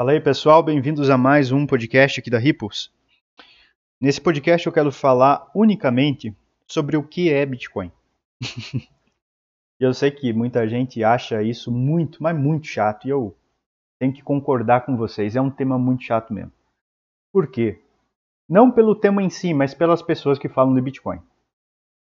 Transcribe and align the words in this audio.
Fala 0.00 0.12
aí 0.12 0.20
pessoal, 0.20 0.62
bem-vindos 0.62 1.10
a 1.10 1.18
mais 1.18 1.50
um 1.50 1.66
podcast 1.66 2.20
aqui 2.20 2.30
da 2.30 2.38
Ripples. 2.38 2.88
Nesse 4.00 4.20
podcast 4.20 4.64
eu 4.64 4.72
quero 4.72 4.92
falar 4.92 5.50
unicamente 5.52 6.32
sobre 6.68 6.96
o 6.96 7.02
que 7.02 7.32
é 7.32 7.44
Bitcoin. 7.44 7.90
eu 9.80 9.92
sei 9.92 10.12
que 10.12 10.32
muita 10.32 10.68
gente 10.68 11.02
acha 11.02 11.42
isso 11.42 11.72
muito, 11.72 12.22
mas 12.22 12.38
muito 12.38 12.68
chato 12.68 13.08
e 13.08 13.10
eu 13.10 13.36
tenho 13.98 14.12
que 14.12 14.22
concordar 14.22 14.86
com 14.86 14.96
vocês, 14.96 15.34
é 15.34 15.40
um 15.40 15.50
tema 15.50 15.76
muito 15.76 16.04
chato 16.04 16.32
mesmo. 16.32 16.52
Por 17.32 17.50
quê? 17.50 17.82
Não 18.48 18.70
pelo 18.70 18.94
tema 18.94 19.20
em 19.20 19.28
si, 19.28 19.52
mas 19.52 19.74
pelas 19.74 20.00
pessoas 20.00 20.38
que 20.38 20.48
falam 20.48 20.76
de 20.76 20.80
Bitcoin. 20.80 21.20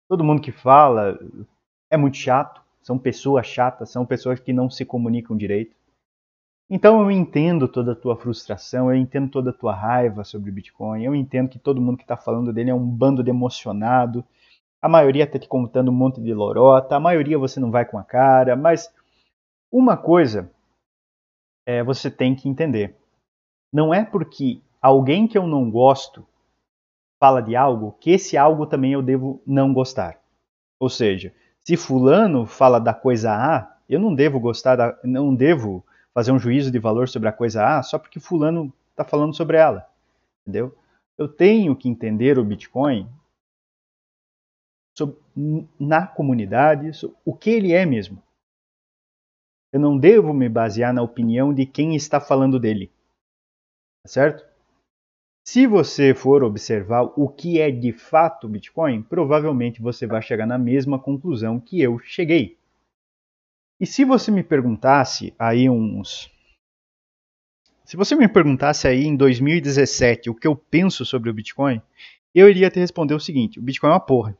Todo 0.09 0.23
mundo 0.23 0.41
que 0.41 0.51
fala 0.51 1.19
é 1.91 1.95
muito 1.95 2.17
chato, 2.17 2.59
são 2.81 2.97
pessoas 2.97 3.45
chatas, 3.45 3.91
são 3.91 4.03
pessoas 4.03 4.39
que 4.39 4.51
não 4.51 4.67
se 4.67 4.83
comunicam 4.83 5.37
direito 5.37 5.75
então 6.69 7.01
eu 7.01 7.11
entendo 7.11 7.67
toda 7.67 7.91
a 7.93 7.95
tua 7.95 8.15
frustração, 8.15 8.89
eu 8.89 8.95
entendo 8.95 9.29
toda 9.29 9.49
a 9.51 9.53
tua 9.53 9.73
raiva 9.73 10.23
sobre 10.23 10.49
o 10.49 10.53
Bitcoin, 10.53 11.03
eu 11.03 11.13
entendo 11.13 11.49
que 11.49 11.59
todo 11.59 11.81
mundo 11.81 11.97
que 11.97 12.03
está 12.03 12.17
falando 12.17 12.51
dele 12.51 12.69
é 12.69 12.73
um 12.73 12.85
bando 12.85 13.23
de 13.23 13.29
emocionado, 13.29 14.23
a 14.81 14.89
maioria 14.89 15.23
está 15.23 15.39
te 15.39 15.47
contando 15.47 15.89
um 15.89 15.93
monte 15.93 16.21
de 16.21 16.33
lorota, 16.33 16.95
a 16.95 16.99
maioria 16.99 17.37
você 17.37 17.59
não 17.59 17.71
vai 17.71 17.85
com 17.85 17.97
a 17.97 18.03
cara, 18.03 18.55
mas 18.55 18.93
uma 19.71 19.95
coisa 19.95 20.51
é, 21.65 21.83
você 21.83 22.11
tem 22.11 22.35
que 22.35 22.49
entender. 22.49 22.95
Não 23.71 23.93
é 23.93 24.03
porque 24.03 24.61
alguém 24.81 25.27
que 25.27 25.37
eu 25.37 25.47
não 25.47 25.71
gosto 25.71 26.27
fala 27.19 27.41
de 27.41 27.55
algo 27.55 27.95
que 27.99 28.11
esse 28.11 28.37
algo 28.37 28.65
também 28.65 28.91
eu 28.91 29.01
devo 29.01 29.41
não 29.47 29.73
gostar. 29.73 30.19
Ou 30.77 30.89
seja, 30.89 31.33
se 31.61 31.77
fulano 31.77 32.45
fala 32.45 32.79
da 32.79 32.93
coisa 32.93 33.31
A, 33.31 33.77
eu 33.87 33.99
não 33.99 34.13
devo 34.13 34.39
gostar 34.39 34.75
da, 34.75 34.99
não 35.03 35.33
devo 35.33 35.85
fazer 36.13 36.31
um 36.31 36.39
juízo 36.39 36.71
de 36.71 36.79
valor 36.79 37.09
sobre 37.09 37.27
a 37.27 37.33
coisa 37.33 37.65
A 37.65 37.83
só 37.83 37.97
porque 37.97 38.19
fulano 38.19 38.71
está 38.91 39.03
falando 39.03 39.35
sobre 39.35 39.57
ela, 39.57 39.89
entendeu? 40.41 40.77
Eu 41.17 41.27
tenho 41.27 41.75
que 41.75 41.89
entender 41.89 42.37
o 42.37 42.45
Bitcoin 42.45 43.09
na 45.79 46.05
comunidade, 46.05 46.91
o 47.25 47.35
que 47.35 47.49
ele 47.49 47.73
é 47.73 47.85
mesmo. 47.85 48.21
Eu 49.71 49.79
não 49.79 49.97
devo 49.97 50.33
me 50.33 50.47
basear 50.47 50.93
na 50.93 51.01
opinião 51.01 51.51
de 51.51 51.65
quem 51.65 51.95
está 51.95 52.21
falando 52.21 52.59
dele, 52.59 52.91
tá 54.03 54.09
certo? 54.09 54.45
Se 55.45 55.67
você 55.67 56.13
for 56.13 56.43
observar 56.43 57.03
o 57.17 57.27
que 57.27 57.59
é 57.59 57.69
de 57.69 57.91
fato 57.91 58.45
o 58.45 58.49
Bitcoin, 58.49 59.01
provavelmente 59.01 59.81
você 59.81 60.07
vai 60.07 60.21
chegar 60.21 60.45
na 60.45 60.57
mesma 60.57 60.97
conclusão 60.97 61.59
que 61.59 61.81
eu 61.81 61.99
cheguei. 61.99 62.57
E 63.83 63.85
se 63.85 64.05
você 64.05 64.31
me 64.31 64.41
perguntasse 64.41 65.35
aí 65.37 65.69
uns. 65.69 66.31
Se 67.83 67.97
você 67.97 68.15
me 68.15 68.29
perguntasse 68.29 68.87
aí 68.87 69.03
em 69.03 69.13
2017 69.13 70.29
o 70.29 70.33
que 70.33 70.47
eu 70.47 70.55
penso 70.55 71.03
sobre 71.03 71.29
o 71.29 71.33
Bitcoin, 71.33 71.81
eu 72.33 72.49
iria 72.49 72.71
te 72.71 72.79
responder 72.79 73.13
o 73.13 73.19
seguinte: 73.19 73.59
o 73.59 73.61
Bitcoin 73.61 73.89
é 73.89 73.91
uma 73.91 73.99
porra. 73.99 74.37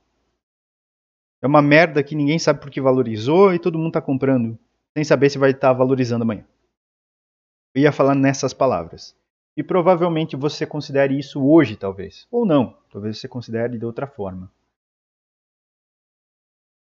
É 1.41 1.45
uma 1.45 1.61
merda 1.61 2.02
que 2.02 2.16
ninguém 2.16 2.39
sabe 2.39 2.61
por 2.61 2.72
que 2.72 2.80
valorizou 2.80 3.53
e 3.53 3.59
todo 3.59 3.77
mundo 3.77 3.89
está 3.89 4.02
comprando, 4.02 4.58
sem 4.94 5.03
saber 5.03 5.30
se 5.30 5.38
vai 5.38 5.52
estar 5.52 5.67
tá 5.67 5.73
valorizando 5.73 6.23
amanhã. 6.23 6.47
Eu 7.75 7.81
ia 7.81 7.91
falar 7.91 8.16
nessas 8.16 8.53
palavras. 8.53 9.13
E 9.57 9.61
provavelmente 9.61 10.38
você 10.38 10.66
considere 10.66 11.19
isso 11.19 11.45
hoje, 11.45 11.75
talvez. 11.75 12.25
Ou 12.31 12.45
não. 12.45 12.78
Talvez 12.89 13.19
você 13.19 13.28
considere 13.28 13.78
de 13.78 13.85
outra 13.85 14.07
forma. 14.07 14.50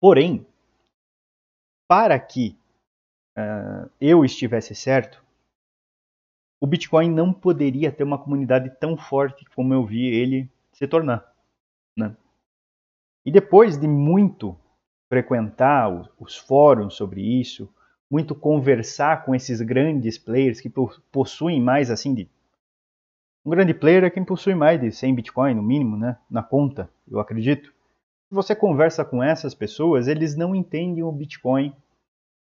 Porém, 0.02 0.46
para 1.90 2.20
que 2.20 2.56
uh, 3.36 3.90
eu 4.00 4.24
estivesse 4.24 4.76
certo, 4.76 5.26
o 6.62 6.68
Bitcoin 6.68 7.10
não 7.10 7.34
poderia 7.34 7.92
ter 7.92 8.04
uma 8.04 8.20
comunidade 8.20 8.70
tão 8.80 8.96
forte 8.96 9.44
como 9.56 9.74
eu 9.74 9.84
vi 9.84 10.06
ele 10.06 10.48
se 10.72 10.88
tornar. 10.88 11.34
Né? 11.98 12.16
E 13.26 13.32
depois 13.32 13.76
de 13.76 13.88
muito 13.88 14.56
frequentar 15.10 15.90
os 16.20 16.38
fóruns 16.38 16.94
sobre 16.94 17.22
isso, 17.22 17.68
muito 18.08 18.36
conversar 18.36 19.26
com 19.26 19.34
esses 19.34 19.60
grandes 19.60 20.20
players 20.20 20.62
que 20.62 20.72
possuem 21.12 21.60
mais 21.60 21.90
assim 21.90 22.14
de 22.14 22.30
um 23.44 23.50
grande 23.50 23.74
player 23.74 24.04
é 24.04 24.10
quem 24.12 24.24
possui 24.24 24.54
mais 24.54 24.80
de 24.80 24.92
100 24.92 25.16
Bitcoin 25.16 25.56
no 25.56 25.64
mínimo, 25.64 25.98
né, 25.98 26.18
na 26.30 26.44
conta, 26.44 26.88
eu 27.10 27.20
acredito 27.20 27.74
você 28.30 28.56
conversa 28.56 29.04
com 29.04 29.24
essas 29.24 29.56
pessoas, 29.56 30.08
eles 30.08 30.36
não 30.36 30.56
entendem 30.56 31.04
o 31.04 31.12
Bitcoin 31.12 31.74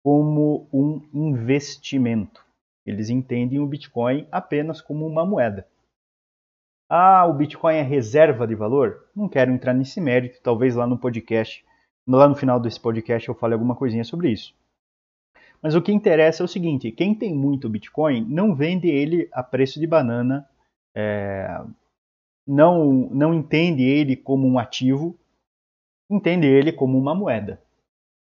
como 0.02 0.68
um 0.72 1.00
investimento. 1.12 2.44
Eles 2.86 3.08
entendem 3.08 3.58
o 3.58 3.66
Bitcoin 3.66 4.26
apenas 4.30 4.80
como 4.80 5.06
uma 5.06 5.24
moeda. 5.24 5.66
Ah, 6.88 7.26
o 7.26 7.32
Bitcoin 7.32 7.76
é 7.76 7.82
reserva 7.82 8.46
de 8.46 8.54
valor? 8.54 9.08
Não 9.16 9.28
quero 9.28 9.50
entrar 9.50 9.72
nesse 9.72 10.00
mérito, 10.00 10.40
talvez 10.42 10.74
lá 10.76 10.86
no 10.86 10.98
podcast, 10.98 11.64
lá 12.06 12.28
no 12.28 12.36
final 12.36 12.60
desse 12.60 12.78
podcast 12.78 13.28
eu 13.28 13.34
fale 13.34 13.54
alguma 13.54 13.74
coisinha 13.74 14.04
sobre 14.04 14.30
isso. 14.30 14.54
Mas 15.62 15.74
o 15.74 15.80
que 15.80 15.92
interessa 15.92 16.42
é 16.42 16.44
o 16.44 16.48
seguinte: 16.48 16.92
quem 16.92 17.14
tem 17.14 17.34
muito 17.34 17.70
Bitcoin 17.70 18.26
não 18.26 18.54
vende 18.54 18.88
ele 18.88 19.28
a 19.32 19.42
preço 19.42 19.80
de 19.80 19.86
banana, 19.86 20.46
é, 20.94 21.58
não, 22.46 23.08
não 23.10 23.32
entende 23.32 23.82
ele 23.82 24.14
como 24.14 24.46
um 24.46 24.58
ativo, 24.58 25.18
entende 26.10 26.46
ele 26.46 26.72
como 26.72 26.98
uma 26.98 27.14
moeda, 27.14 27.62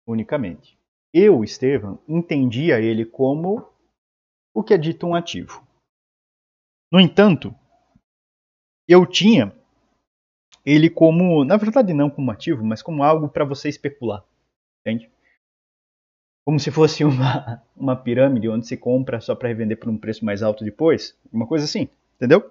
unicamente. 0.07 0.79
Eu, 1.13 1.45
Estevam, 1.45 1.99
entendia 2.09 2.81
ele 2.81 3.05
como 3.05 3.71
o 4.55 4.63
que 4.63 4.75
é 4.75 4.79
dito 4.79 5.07
um 5.07 5.15
ativo. 5.15 5.67
No 6.91 7.01
entanto, 7.01 7.55
eu 8.89 9.07
tinha 9.07 9.55
ele 10.65 10.89
como, 10.89 11.45
na 11.45 11.57
verdade 11.57 11.93
não 11.93 12.11
como 12.11 12.31
ativo, 12.31 12.65
mas 12.65 12.83
como 12.83 13.03
algo 13.03 13.29
para 13.29 13.45
você 13.45 13.69
especular, 13.69 14.25
entende? 14.81 15.11
Como 16.45 16.59
se 16.59 16.71
fosse 16.71 17.05
uma, 17.05 17.63
uma 17.77 17.97
pirâmide 17.97 18.49
onde 18.49 18.67
se 18.67 18.77
compra 18.77 19.21
só 19.21 19.35
para 19.35 19.49
revender 19.49 19.79
por 19.79 19.89
um 19.89 19.99
preço 19.99 20.25
mais 20.25 20.43
alto 20.43 20.65
depois, 20.65 21.19
uma 21.33 21.47
coisa 21.47 21.65
assim, 21.65 21.89
entendeu? 22.17 22.51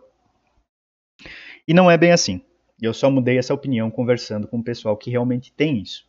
E 1.68 1.74
não 1.74 1.90
é 1.90 1.98
bem 1.98 2.12
assim. 2.12 2.44
Eu 2.82 2.94
só 2.94 3.12
mudei 3.12 3.38
essa 3.38 3.54
opinião 3.54 3.92
conversando 3.92 4.48
com 4.48 4.58
o 4.58 4.64
pessoal 4.64 4.98
que 4.98 5.12
realmente 5.12 5.54
tem 5.54 5.80
isso, 5.80 6.08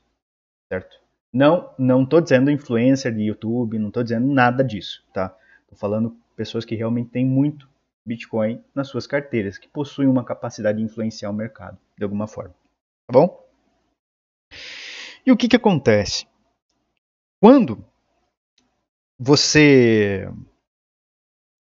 certo? 0.69 0.99
Não, 1.31 1.75
não 1.79 2.07
tô 2.07 2.21
dizendo 2.21 2.51
influencer 2.51 3.15
de 3.15 3.23
YouTube, 3.23 3.79
não 3.79 3.89
estou 3.89 4.03
dizendo 4.03 4.27
nada 4.33 4.65
disso, 4.65 5.05
tá? 5.13 5.29
Tô 5.69 5.77
falando 5.77 6.17
pessoas 6.35 6.65
que 6.65 6.75
realmente 6.75 7.11
têm 7.11 7.27
muito 7.27 7.69
Bitcoin 8.05 8.63
nas 8.75 8.89
suas 8.89 9.07
carteiras, 9.07 9.59
que 9.59 9.69
possuem 9.69 10.09
uma 10.09 10.25
capacidade 10.25 10.79
de 10.79 10.85
influenciar 10.85 11.31
o 11.31 11.35
mercado 11.35 11.79
de 11.97 12.05
alguma 12.05 12.27
forma, 12.27 12.55
tá 13.07 13.13
bom? 13.13 13.47
E 15.25 15.31
o 15.31 15.37
que 15.37 15.49
que 15.49 15.57
acontece? 15.57 16.27
Quando 17.41 17.85
você 19.19 20.29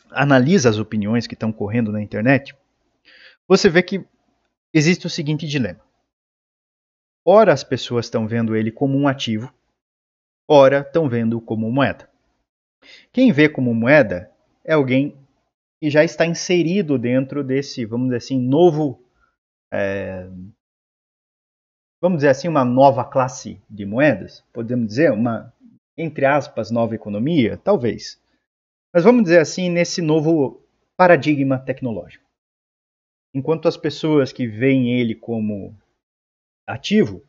analisa 0.09 0.69
as 0.69 0.77
opiniões 0.77 1.27
que 1.27 1.33
estão 1.33 1.51
correndo 1.51 1.91
na 1.91 2.01
internet, 2.01 2.55
você 3.47 3.69
vê 3.69 3.83
que 3.83 4.05
existe 4.73 5.05
o 5.05 5.09
seguinte 5.09 5.47
dilema. 5.47 5.81
Ora, 7.25 7.53
as 7.53 7.63
pessoas 7.63 8.05
estão 8.05 8.27
vendo 8.27 8.55
ele 8.55 8.71
como 8.71 8.97
um 8.97 9.07
ativo, 9.07 9.53
ora, 10.49 10.79
estão 10.79 11.07
vendo 11.07 11.39
como 11.39 11.71
moeda. 11.71 12.09
Quem 13.11 13.31
vê 13.31 13.47
como 13.47 13.73
moeda 13.73 14.31
é 14.63 14.73
alguém 14.73 15.15
que 15.79 15.89
já 15.89 16.03
está 16.03 16.25
inserido 16.25 16.97
dentro 16.97 17.43
desse, 17.43 17.85
vamos 17.85 18.07
dizer 18.07 18.17
assim, 18.17 18.39
novo. 18.39 19.03
É, 19.73 20.27
vamos 22.01 22.17
dizer 22.17 22.29
assim, 22.29 22.47
uma 22.47 22.65
nova 22.65 23.03
classe 23.05 23.61
de 23.69 23.85
moedas? 23.85 24.43
Podemos 24.53 24.87
dizer, 24.87 25.11
uma, 25.11 25.53
entre 25.97 26.25
aspas, 26.25 26.71
nova 26.71 26.95
economia? 26.95 27.57
Talvez. 27.57 28.21
Mas 28.93 29.03
vamos 29.03 29.23
dizer 29.23 29.39
assim, 29.39 29.69
nesse 29.69 30.01
novo 30.01 30.63
paradigma 30.97 31.57
tecnológico. 31.57 32.20
Enquanto 33.33 33.67
as 33.67 33.77
pessoas 33.77 34.33
que 34.33 34.45
veem 34.45 34.99
ele 34.99 35.15
como 35.15 35.75
ativo 36.67 37.23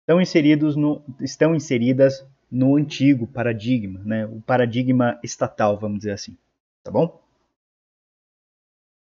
estão, 0.00 0.20
inseridos 0.20 0.76
no, 0.76 1.02
estão 1.20 1.54
inseridas 1.54 2.26
no 2.50 2.76
antigo 2.76 3.26
paradigma, 3.26 4.00
né? 4.04 4.26
o 4.26 4.40
paradigma 4.40 5.18
estatal, 5.22 5.78
vamos 5.78 5.98
dizer 5.98 6.12
assim. 6.12 6.36
Tá 6.82 6.90
bom? 6.90 7.20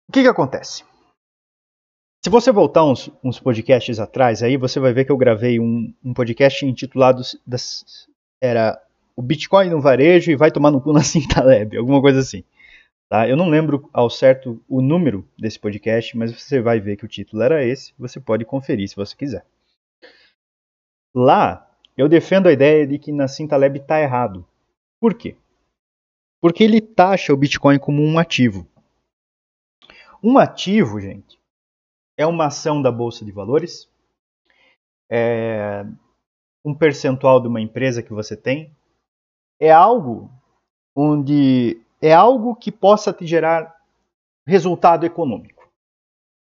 O 0.08 0.12
que, 0.12 0.24
que 0.24 0.28
acontece? 0.28 0.84
Se 2.24 2.30
você 2.30 2.52
voltar 2.52 2.84
uns, 2.84 3.10
uns, 3.24 3.40
podcasts 3.40 4.00
atrás, 4.00 4.44
aí 4.44 4.58
você 4.58 4.80
vai 4.80 4.92
ver 4.92 5.06
que 5.06 5.12
eu 5.12 5.18
gravei 5.18 5.60
um, 5.60 5.94
um 6.04 6.14
podcast 6.14 6.66
intitulado 6.66 7.22
das, 7.48 8.10
era 8.42 8.82
o 9.16 9.22
Bitcoin 9.22 9.70
no 9.70 9.80
varejo 9.80 10.32
e 10.32 10.36
vai 10.36 10.52
tomar 10.52 10.72
no 10.72 10.82
cu 10.82 10.92
na 10.92 11.02
Cintaleb, 11.02 11.76
alguma 11.78 12.02
coisa 12.02 12.20
assim. 12.20 12.44
Tá? 13.10 13.28
Eu 13.28 13.36
não 13.36 13.50
lembro 13.50 13.90
ao 13.92 14.08
certo 14.08 14.64
o 14.70 14.82
número 14.82 15.28
desse 15.36 15.60
podcast, 15.60 16.16
mas 16.16 16.32
você 16.32 16.62
vai 16.62 16.80
ver 16.80 16.96
que 16.96 17.06
o 17.06 17.08
título 17.08 17.42
era 17.42 17.66
esse. 17.66 17.92
Você 17.98 18.20
pode 18.20 18.46
conferir 18.46 18.88
se 18.88 18.96
você 18.96 19.16
quiser. 19.16 19.46
Lá, 21.14 21.68
eu 21.98 22.08
defendo 22.08 22.48
a 22.48 22.52
ideia 22.52 22.86
de 22.86 23.00
que 23.00 23.12
Nassim 23.12 23.48
Taleb 23.48 23.80
está 23.80 24.00
errado. 24.00 24.46
Por 25.02 25.16
quê? 25.16 25.36
Porque 26.40 26.64
ele 26.64 26.80
taxa 26.80 27.34
o 27.34 27.38
Bitcoin 27.38 27.80
como 27.80 28.04
um 28.04 28.20
ativo. 28.20 28.68
Um 30.22 30.38
ativo, 30.38 31.00
gente, 31.00 31.40
é 32.16 32.28
uma 32.28 32.48
ação 32.48 32.82
da 32.82 32.92
Bolsa 32.92 33.26
de 33.26 33.32
Valores, 33.32 33.90
é 35.10 35.84
um 36.64 36.76
percentual 36.76 37.42
de 37.42 37.48
uma 37.48 37.62
empresa 37.62 38.04
que 38.04 38.14
você 38.14 38.36
tem, 38.36 38.76
é 39.60 39.72
algo 39.72 40.30
onde 40.96 41.82
é 42.02 42.14
algo 42.14 42.56
que 42.56 42.72
possa 42.72 43.12
te 43.12 43.26
gerar 43.26 43.76
resultado 44.46 45.06
econômico. 45.06 45.70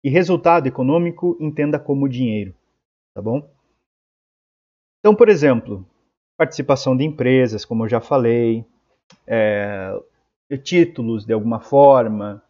E 0.02 0.08
resultado 0.08 0.66
econômico 0.66 1.36
entenda 1.40 1.78
como 1.78 2.08
dinheiro, 2.08 2.54
tá 3.14 3.20
bom? 3.20 3.48
Então, 4.98 5.14
por 5.14 5.28
exemplo, 5.28 5.86
participação 6.38 6.96
de 6.96 7.04
empresas, 7.04 7.64
como 7.64 7.84
eu 7.84 7.88
já 7.88 8.00
falei, 8.00 8.64
é, 9.26 9.92
títulos 10.62 11.26
de 11.26 11.32
alguma 11.32 11.60
forma, 11.60 12.42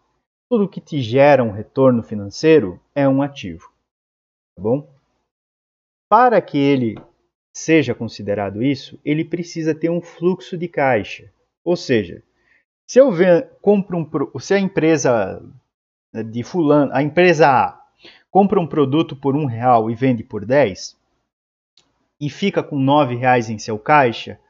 tudo 0.49 0.69
que 0.69 0.81
te 0.81 1.01
gera 1.01 1.43
um 1.43 1.51
retorno 1.51 2.03
financeiro 2.03 2.81
é 2.95 3.09
um 3.09 3.23
ativo, 3.23 3.73
tá 4.57 4.63
bom? 4.63 4.89
Para 6.09 6.41
que 6.41 6.59
ele 6.59 6.97
seja 7.53 7.95
considerado 7.95 8.63
isso, 8.63 8.99
ele 9.05 9.25
precisa 9.25 9.75
ter 9.75 9.91
um 9.91 10.01
fluxo 10.01 10.57
de 10.57 10.69
caixa. 10.69 11.33
Ou 11.65 11.77
seja, 11.77 12.23
se 12.91 12.99
eu 12.99 13.13
compro 13.63 13.99
um, 13.99 14.39
se 14.41 14.53
a 14.53 14.59
empresa 14.59 15.41
né, 16.13 16.25
de 16.25 16.43
fulano, 16.43 16.93
a 16.93 17.01
empresa 17.01 17.49
A 17.49 17.81
compra 18.29 18.59
um 18.59 18.67
produto 18.67 19.15
por 19.15 19.37
um 19.37 19.45
real 19.45 19.89
e 19.89 19.95
vende 19.95 20.25
por 20.25 20.45
10 20.45 20.99
e 22.21 22.29
fica 22.29 22.65
com 22.65 22.77
nove 22.77 23.15
reais 23.15 23.49
em 23.49 23.61
seu 23.61 23.79
caixa 23.79 24.41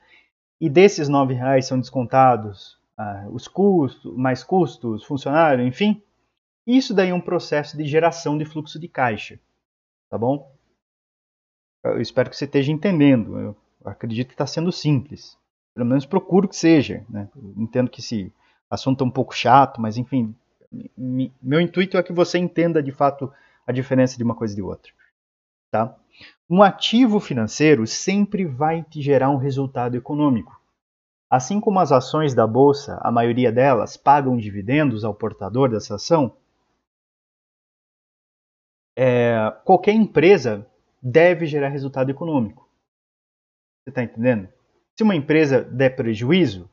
e 0.58 0.70
desses 0.70 1.06
nove 1.06 1.34
reais 1.34 1.66
são 1.66 1.78
descontados 1.78 2.78
ah, 2.96 3.26
os 3.31 3.46
custos, 3.46 4.16
mais 4.16 4.42
custos, 4.42 5.04
funcionário, 5.04 5.66
enfim, 5.66 6.02
isso 6.66 6.94
daí 6.94 7.10
é 7.10 7.14
um 7.14 7.20
processo 7.20 7.76
de 7.76 7.84
geração 7.84 8.38
de 8.38 8.46
fluxo 8.46 8.81
de 8.81 8.88
caixa, 8.88 9.38
tá 10.08 10.16
bom? 10.16 10.50
Eu 11.84 12.00
espero 12.00 12.31
que 12.31 12.37
você 12.38 12.46
esteja 12.46 12.72
entendendo. 12.72 13.38
Eu 13.38 13.56
acredito 13.84 14.28
que 14.28 14.34
está 14.34 14.46
sendo 14.46 14.72
simples. 14.72 15.38
Pelo 15.80 15.88
menos 15.88 16.04
procuro 16.04 16.46
que 16.46 16.56
seja. 16.56 17.06
Né? 17.08 17.26
entendo 17.56 17.88
que 17.90 18.00
esse 18.00 18.30
assunto 18.68 19.02
é 19.02 19.06
um 19.06 19.10
pouco 19.10 19.34
chato, 19.34 19.80
mas 19.80 19.96
enfim, 19.96 20.36
meu 21.42 21.58
intuito 21.58 21.96
é 21.96 22.02
que 22.02 22.12
você 22.12 22.36
entenda 22.36 22.82
de 22.82 22.92
fato 22.92 23.32
a 23.66 23.72
diferença 23.72 24.18
de 24.18 24.22
uma 24.22 24.34
coisa 24.34 24.52
e 24.52 24.56
de 24.56 24.62
outra. 24.62 24.92
Tá? 25.70 25.96
Um 26.50 26.62
ativo 26.62 27.18
financeiro 27.18 27.86
sempre 27.86 28.44
vai 28.44 28.82
te 28.82 29.00
gerar 29.00 29.30
um 29.30 29.38
resultado 29.38 29.96
econômico. 29.96 30.60
Assim 31.30 31.58
como 31.58 31.80
as 31.80 31.92
ações 31.92 32.34
da 32.34 32.46
bolsa, 32.46 33.00
a 33.00 33.10
maioria 33.10 33.50
delas 33.50 33.96
pagam 33.96 34.36
dividendos 34.36 35.02
ao 35.02 35.14
portador 35.14 35.70
dessa 35.70 35.94
ação, 35.94 36.36
é, 38.94 39.50
qualquer 39.64 39.94
empresa 39.94 40.66
deve 41.00 41.46
gerar 41.46 41.68
resultado 41.68 42.10
econômico. 42.10 42.68
Você 43.82 43.88
está 43.88 44.02
entendendo? 44.02 44.59
Se 45.00 45.02
uma 45.02 45.17
empresa 45.17 45.62
der 45.62 45.97
prejuízo, 45.97 46.69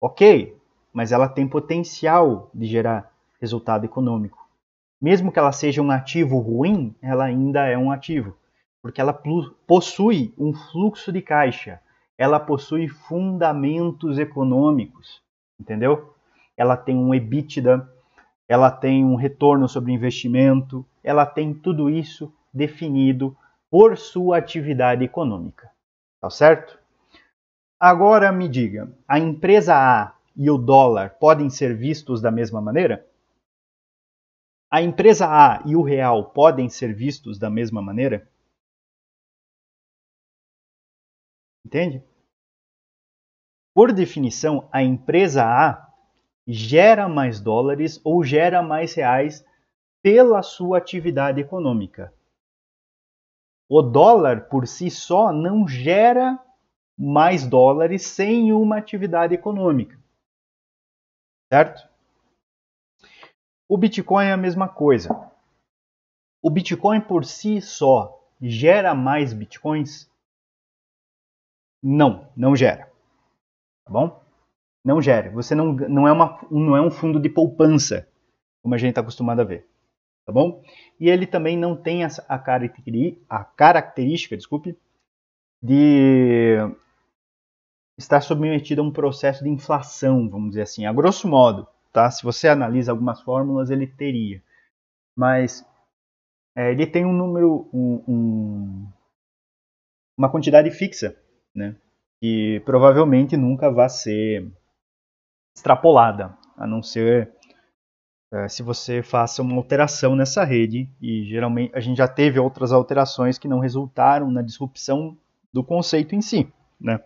ok, 0.00 0.56
mas 0.92 1.10
ela 1.10 1.28
tem 1.28 1.48
potencial 1.48 2.48
de 2.54 2.64
gerar 2.64 3.12
resultado 3.40 3.84
econômico. 3.84 4.38
Mesmo 5.02 5.32
que 5.32 5.38
ela 5.40 5.50
seja 5.50 5.82
um 5.82 5.90
ativo 5.90 6.38
ruim, 6.38 6.94
ela 7.02 7.24
ainda 7.24 7.66
é 7.66 7.76
um 7.76 7.90
ativo, 7.90 8.36
porque 8.80 9.00
ela 9.00 9.12
possui 9.66 10.32
um 10.38 10.54
fluxo 10.54 11.10
de 11.10 11.20
caixa, 11.20 11.80
ela 12.16 12.38
possui 12.38 12.86
fundamentos 12.86 14.16
econômicos, 14.16 15.20
entendeu? 15.58 16.14
Ela 16.56 16.76
tem 16.76 16.96
um 16.96 17.12
EBITDA, 17.12 17.84
ela 18.46 18.70
tem 18.70 19.04
um 19.04 19.16
retorno 19.16 19.68
sobre 19.68 19.92
investimento, 19.92 20.86
ela 21.02 21.26
tem 21.26 21.52
tudo 21.52 21.90
isso 21.90 22.32
definido 22.54 23.36
por 23.68 23.98
sua 23.98 24.38
atividade 24.38 25.02
econômica. 25.02 25.68
Tá 26.20 26.30
certo? 26.30 26.85
Agora 27.78 28.32
me 28.32 28.48
diga, 28.48 28.90
a 29.06 29.18
empresa 29.18 29.74
A 29.74 30.16
e 30.34 30.50
o 30.50 30.56
dólar 30.56 31.18
podem 31.18 31.50
ser 31.50 31.76
vistos 31.76 32.22
da 32.22 32.30
mesma 32.30 32.60
maneira? 32.60 33.06
A 34.70 34.80
empresa 34.80 35.26
A 35.26 35.62
e 35.66 35.76
o 35.76 35.82
real 35.82 36.30
podem 36.30 36.70
ser 36.70 36.94
vistos 36.94 37.38
da 37.38 37.50
mesma 37.50 37.82
maneira? 37.82 38.26
Entende? 41.66 42.02
Por 43.74 43.92
definição, 43.92 44.68
a 44.72 44.82
empresa 44.82 45.44
A 45.44 45.92
gera 46.48 47.08
mais 47.08 47.40
dólares 47.40 48.00
ou 48.02 48.24
gera 48.24 48.62
mais 48.62 48.94
reais 48.94 49.44
pela 50.02 50.42
sua 50.42 50.78
atividade 50.78 51.42
econômica. 51.42 52.14
O 53.68 53.82
dólar 53.82 54.48
por 54.48 54.66
si 54.66 54.90
só 54.90 55.30
não 55.30 55.68
gera 55.68 56.38
mais 56.98 57.46
dólares 57.46 58.02
sem 58.02 58.52
uma 58.52 58.78
atividade 58.78 59.34
econômica. 59.34 59.98
Certo? 61.52 61.88
O 63.68 63.76
Bitcoin 63.76 64.26
é 64.26 64.32
a 64.32 64.36
mesma 64.36 64.68
coisa. 64.68 65.30
O 66.42 66.50
Bitcoin 66.50 67.00
por 67.00 67.24
si 67.24 67.60
só 67.60 68.18
gera 68.40 68.94
mais 68.94 69.32
Bitcoins? 69.32 70.10
Não, 71.82 72.30
não 72.36 72.56
gera. 72.56 72.90
Tá 73.84 73.92
bom? 73.92 74.24
Não 74.84 75.02
gera. 75.02 75.30
Você 75.30 75.54
não, 75.54 75.72
não, 75.72 76.06
é, 76.06 76.12
uma, 76.12 76.46
não 76.50 76.76
é 76.76 76.80
um 76.80 76.90
fundo 76.90 77.20
de 77.20 77.28
poupança, 77.28 78.08
como 78.62 78.74
a 78.74 78.78
gente 78.78 78.90
está 78.90 79.00
acostumado 79.00 79.40
a 79.40 79.44
ver 79.44 79.68
tá 80.26 80.32
bom? 80.32 80.60
E 80.98 81.08
ele 81.08 81.26
também 81.26 81.56
não 81.56 81.76
tem 81.76 82.04
a, 82.04 82.08
a 82.28 83.44
característica, 83.44 84.36
desculpe, 84.36 84.76
de 85.62 86.56
estar 87.98 88.20
submetido 88.20 88.82
a 88.82 88.84
um 88.84 88.92
processo 88.92 89.42
de 89.42 89.50
inflação, 89.50 90.28
vamos 90.28 90.50
dizer 90.50 90.62
assim, 90.62 90.86
a 90.86 90.92
grosso 90.92 91.26
modo, 91.26 91.66
tá? 91.92 92.10
Se 92.10 92.22
você 92.22 92.48
analisa 92.48 92.92
algumas 92.92 93.20
fórmulas, 93.22 93.70
ele 93.70 93.86
teria, 93.86 94.42
mas 95.16 95.64
é, 96.54 96.70
ele 96.70 96.86
tem 96.86 97.04
um 97.04 97.12
número, 97.12 97.68
um, 97.72 98.04
um, 98.06 98.92
uma 100.16 100.30
quantidade 100.30 100.70
fixa, 100.70 101.16
né? 101.54 101.76
Que 102.20 102.60
provavelmente 102.64 103.36
nunca 103.36 103.70
vai 103.70 103.88
ser 103.88 104.50
extrapolada, 105.54 106.36
a 106.56 106.66
não 106.66 106.82
ser 106.82 107.32
é, 108.32 108.48
se 108.48 108.62
você 108.62 109.02
faça 109.02 109.40
uma 109.40 109.56
alteração 109.56 110.16
nessa 110.16 110.44
rede, 110.44 110.90
e 111.00 111.24
geralmente 111.24 111.74
a 111.74 111.80
gente 111.80 111.96
já 111.96 112.08
teve 112.08 112.38
outras 112.38 112.72
alterações 112.72 113.38
que 113.38 113.48
não 113.48 113.58
resultaram 113.58 114.30
na 114.30 114.42
disrupção 114.42 115.16
do 115.52 115.64
conceito 115.64 116.14
em 116.14 116.20
si. 116.20 116.52
Né? 116.78 117.00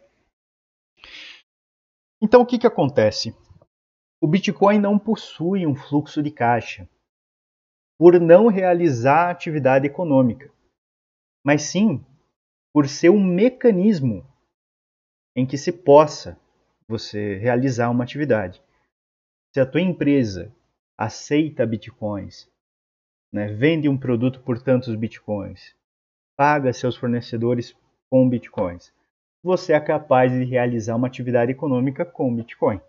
Então 2.21 2.43
o 2.43 2.47
que, 2.47 2.59
que 2.59 2.67
acontece? 2.67 3.35
O 4.21 4.27
Bitcoin 4.27 4.79
não 4.79 4.99
possui 4.99 5.67
um 5.67 5.75
fluxo 5.75 6.23
de 6.23 6.31
caixa 6.31 6.89
por 7.99 8.21
não 8.21 8.49
realizar 8.49 9.31
atividade 9.31 9.87
econômica, 9.87 10.53
mas 11.45 11.63
sim 11.63 12.05
por 12.73 12.89
ser 12.89 13.11
um 13.11 13.23
mecanismo 13.23 14.27
em 15.35 15.47
que 15.47 15.57
se 15.57 15.73
possa 15.73 16.39
você 16.89 17.37
realizar 17.37 17.91
uma 17.91 18.05
atividade. 18.05 18.63
Se 19.53 19.61
a 19.61 19.67
tua 19.67 19.81
empresa 19.81 20.55
aceita 20.99 21.67
bitcoins, 21.67 22.51
né? 23.33 23.53
vende 23.53 23.89
um 23.89 23.99
produto 23.99 24.41
por 24.43 24.61
tantos 24.63 24.95
bitcoins, 24.95 25.75
paga 26.37 26.73
seus 26.73 26.97
fornecedores 26.97 27.75
com 28.11 28.29
bitcoins, 28.29 28.93
você 29.43 29.73
é 29.73 29.81
capaz 29.81 30.33
de 30.33 30.45
realizar 30.45 30.97
uma 30.97 31.07
atividade 31.07 31.53
econômica 31.53 32.05
com 32.05 32.35
bitcoin. 32.35 32.81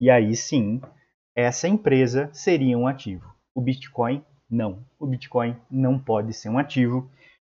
E 0.00 0.10
aí 0.10 0.34
sim, 0.34 0.80
essa 1.34 1.68
empresa 1.68 2.30
seria 2.32 2.78
um 2.78 2.86
ativo. 2.86 3.34
O 3.54 3.60
bitcoin 3.60 4.24
não. 4.50 4.84
O 4.98 5.06
bitcoin 5.06 5.56
não 5.70 5.98
pode 5.98 6.32
ser 6.32 6.48
um 6.48 6.58
ativo, 6.58 7.10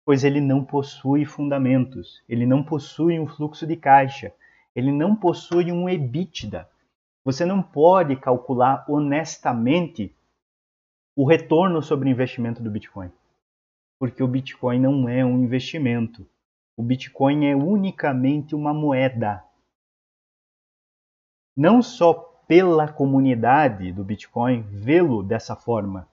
pois 0.05 0.24
ele 0.24 0.41
não 0.41 0.63
possui 0.63 1.25
fundamentos, 1.25 2.24
ele 2.27 2.46
não 2.46 2.63
possui 2.63 3.19
um 3.19 3.27
fluxo 3.27 3.65
de 3.67 3.75
caixa, 3.75 4.34
ele 4.75 4.91
não 4.91 5.15
possui 5.15 5.72
um 5.72 5.89
EBITDA, 5.89 6.67
você 7.24 7.46
não 7.46 7.62
pode 7.62 8.15
calcular 8.15 8.86
honestamente 8.88 10.15
o 11.15 11.27
retorno 11.27 11.81
sobre 11.81 12.08
o 12.08 12.12
investimento 12.12 12.63
do 12.63 12.72
Bitcoin. 12.72 13.12
Porque 14.00 14.24
o 14.24 14.27
Bitcoin 14.27 14.79
não 14.79 15.10
é 15.10 15.24
um 15.25 15.43
investimento. 15.43 16.25
O 16.79 16.81
Bitcoin 16.81 17.45
é 17.45 17.53
unicamente 17.53 18.55
uma 18.55 18.74
moeda. 18.74 19.43
Não 21.53 21.81
só 21.81 22.13
pela 22.48 22.89
comunidade 22.89 23.91
do 23.91 24.01
Bitcoin 24.01 24.62
vê-lo 24.62 25.21
dessa 25.21 25.57
forma, 25.57 26.09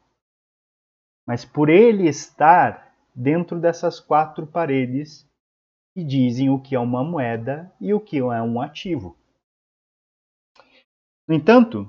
mas 1.24 1.44
por 1.44 1.68
ele 1.68 2.08
estar 2.08 2.92
dentro 3.14 3.60
dessas 3.60 4.00
quatro 4.00 4.44
paredes 4.44 5.24
que 5.94 6.02
dizem 6.02 6.50
o 6.50 6.60
que 6.60 6.74
é 6.74 6.80
uma 6.80 7.04
moeda 7.04 7.72
e 7.80 7.94
o 7.94 8.00
que 8.00 8.18
é 8.18 8.42
um 8.42 8.60
ativo. 8.60 9.16
No 11.28 11.34
entanto, 11.36 11.88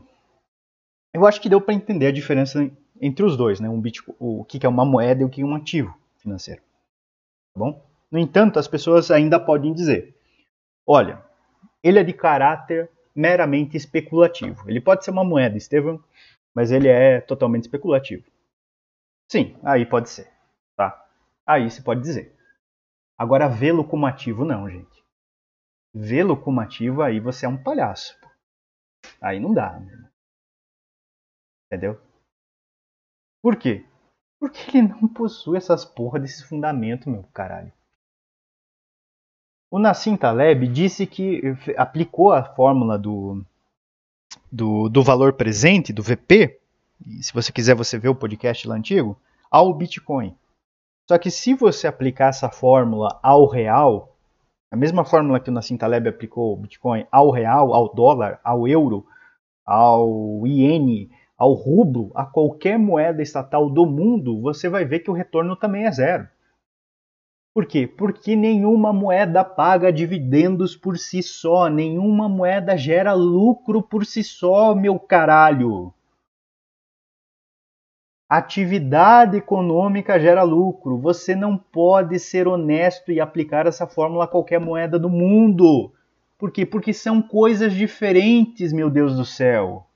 eu 1.16 1.26
acho 1.26 1.42
que 1.42 1.50
deu 1.50 1.60
para 1.60 1.74
entender 1.74 2.06
a 2.06 2.14
diferença 2.14 2.60
entre 3.02 3.26
os 3.26 3.36
dois, 3.36 3.60
né? 3.60 3.68
Um 3.68 3.82
Bitcoin, 3.82 4.16
o 4.20 4.46
que 4.46 4.64
é 4.64 4.70
uma 4.70 4.86
moeda 4.86 5.24
e 5.24 5.26
o 5.26 5.30
que 5.32 5.42
é 5.42 5.46
um 5.46 5.56
ativo 5.56 5.98
financeiro. 6.20 6.62
Tá 6.62 7.60
bom? 7.60 7.88
No 8.12 8.20
entanto, 8.20 8.60
as 8.60 8.68
pessoas 8.68 9.12
ainda 9.12 9.40
podem 9.40 9.74
dizer: 9.74 10.16
olha, 10.86 11.24
ele 11.84 12.00
é 12.00 12.04
de 12.04 12.14
caráter 12.14 12.90
meramente 13.16 13.76
especulativo. 13.76 14.70
Ele 14.70 14.80
pode 14.80 15.04
ser 15.04 15.12
uma 15.12 15.24
moeda, 15.24 15.58
Estevam, 15.58 16.04
mas 16.56 16.72
ele 16.72 16.88
é 16.88 17.20
totalmente 17.20 17.64
especulativo. 17.64 18.26
Sim, 19.30 19.60
aí 19.64 19.86
pode 19.86 20.10
ser, 20.10 20.32
tá? 20.76 21.06
Aí 21.46 21.70
se 21.70 21.84
pode 21.84 22.02
dizer. 22.02 22.36
Agora, 23.18 23.50
vê-lo 23.50 23.84
como 23.84 24.06
ativo, 24.06 24.46
não, 24.46 24.70
gente. 24.70 25.04
Vê-lo 25.94 26.40
como 26.40 26.62
ativo, 26.62 27.02
aí 27.02 27.20
você 27.20 27.46
é 27.46 27.50
um 27.50 27.62
palhaço. 27.62 28.18
Pô. 28.22 28.30
Aí 29.20 29.40
não 29.40 29.54
dá. 29.54 29.80
Né? 29.80 30.10
Entendeu? 31.66 32.00
Por 33.42 33.56
quê? 33.58 33.86
Porque 34.40 34.78
ele 34.78 34.88
não 34.88 35.08
possui 35.08 35.58
essas 35.58 35.84
porra 35.84 36.20
desses 36.20 36.44
fundamentos, 36.44 37.08
meu 37.08 37.24
caralho. 37.34 37.74
O 39.70 39.80
Nassim 39.80 40.16
Taleb 40.16 40.66
disse 40.68 41.06
que 41.06 41.42
aplicou 41.76 42.32
a 42.32 42.42
fórmula 42.42 42.98
do, 42.98 43.44
do, 44.50 44.88
do 44.88 45.04
valor 45.04 45.34
presente, 45.34 45.92
do 45.92 46.02
VP, 46.02 46.58
se 47.22 47.34
você 47.34 47.52
quiser 47.52 47.76
você 47.76 48.00
vê 48.00 48.08
o 48.08 48.16
podcast 48.16 48.66
lá 48.66 48.76
antigo, 48.76 49.20
ao 49.52 49.74
Bitcoin. 49.74 50.34
Só 51.10 51.18
que 51.18 51.30
se 51.30 51.54
você 51.54 51.86
aplicar 51.86 52.30
essa 52.30 52.50
fórmula 52.50 53.20
ao 53.22 53.46
real, 53.46 54.16
a 54.72 54.76
mesma 54.76 55.04
fórmula 55.04 55.40
que 55.40 55.50
o 55.50 55.54
Nassim 55.54 55.76
Taleb 55.76 56.08
aplicou 56.08 56.52
ao 56.52 56.58
Bitcoin 56.58 57.06
ao 57.12 57.30
real, 57.30 57.74
ao 57.74 57.94
dólar, 57.94 58.40
ao 58.44 58.68
euro, 58.68 59.06
ao 59.66 60.48
iene, 60.48 61.12
ao 61.38 61.54
rublo, 61.54 62.10
a 62.16 62.26
qualquer 62.26 62.80
moeda 62.80 63.22
estatal 63.22 63.70
do 63.70 63.86
mundo, 63.86 64.42
você 64.42 64.70
vai 64.70 64.86
ver 64.86 65.00
que 65.00 65.12
o 65.12 65.14
retorno 65.14 65.58
também 65.58 65.86
é 65.86 65.92
zero. 65.92 66.28
Por 67.58 67.66
quê? 67.66 67.88
Porque 67.88 68.36
nenhuma 68.36 68.94
moeda 68.94 69.44
paga 69.44 69.92
dividendos 69.92 70.76
por 70.76 70.96
si 70.96 71.24
só, 71.24 71.68
nenhuma 71.68 72.30
moeda 72.30 72.78
gera 72.78 73.14
lucro 73.14 73.82
por 73.82 74.06
si 74.06 74.24
só, 74.24 74.76
meu 74.76 75.00
caralho. 75.00 75.92
Atividade 78.30 79.38
econômica 79.38 80.20
gera 80.20 80.44
lucro. 80.44 81.00
Você 81.00 81.36
não 81.36 81.58
pode 81.58 82.20
ser 82.20 82.48
honesto 82.48 83.12
e 83.12 83.20
aplicar 83.20 83.66
essa 83.66 83.88
fórmula 83.88 84.26
a 84.26 84.28
qualquer 84.28 84.60
moeda 84.60 85.00
do 85.00 85.10
mundo. 85.10 85.92
Por 86.38 86.52
quê? 86.52 86.64
Porque 86.64 86.94
são 86.94 87.24
coisas 87.24 87.74
diferentes, 87.74 88.72
meu 88.72 88.88
Deus 88.88 89.16
do 89.16 89.26
céu. 89.26 89.87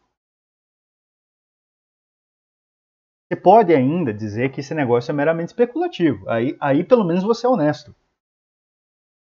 Você 3.32 3.36
pode 3.38 3.74
ainda 3.74 4.14
dizer 4.14 4.52
que 4.52 4.60
esse 4.60 4.74
negócio 4.74 5.10
é 5.10 5.14
meramente 5.16 5.48
especulativo. 5.48 6.30
Aí, 6.30 6.58
aí 6.60 6.84
pelo 6.84 7.06
menos 7.06 7.24
você 7.24 7.46
é 7.46 7.50
honesto. 7.50 7.96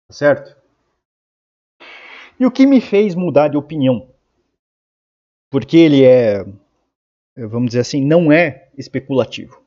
Tá 0.09 0.13
certo? 0.13 0.53
E 2.37 2.45
o 2.45 2.51
que 2.51 2.65
me 2.65 2.81
fez 2.81 3.15
mudar 3.15 3.47
de 3.47 3.55
opinião? 3.55 4.13
Porque 5.49 5.77
ele 5.77 6.03
é, 6.03 6.43
vamos 7.37 7.67
dizer 7.67 7.79
assim, 7.79 8.05
não 8.05 8.33
é 8.33 8.69
especulativo. 8.77 9.63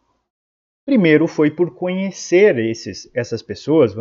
Primeiro 0.84 1.26
foi 1.26 1.50
por 1.50 1.74
conhecer 1.74 2.58
esses, 2.58 3.10
essas 3.14 3.40
pessoas, 3.40 3.94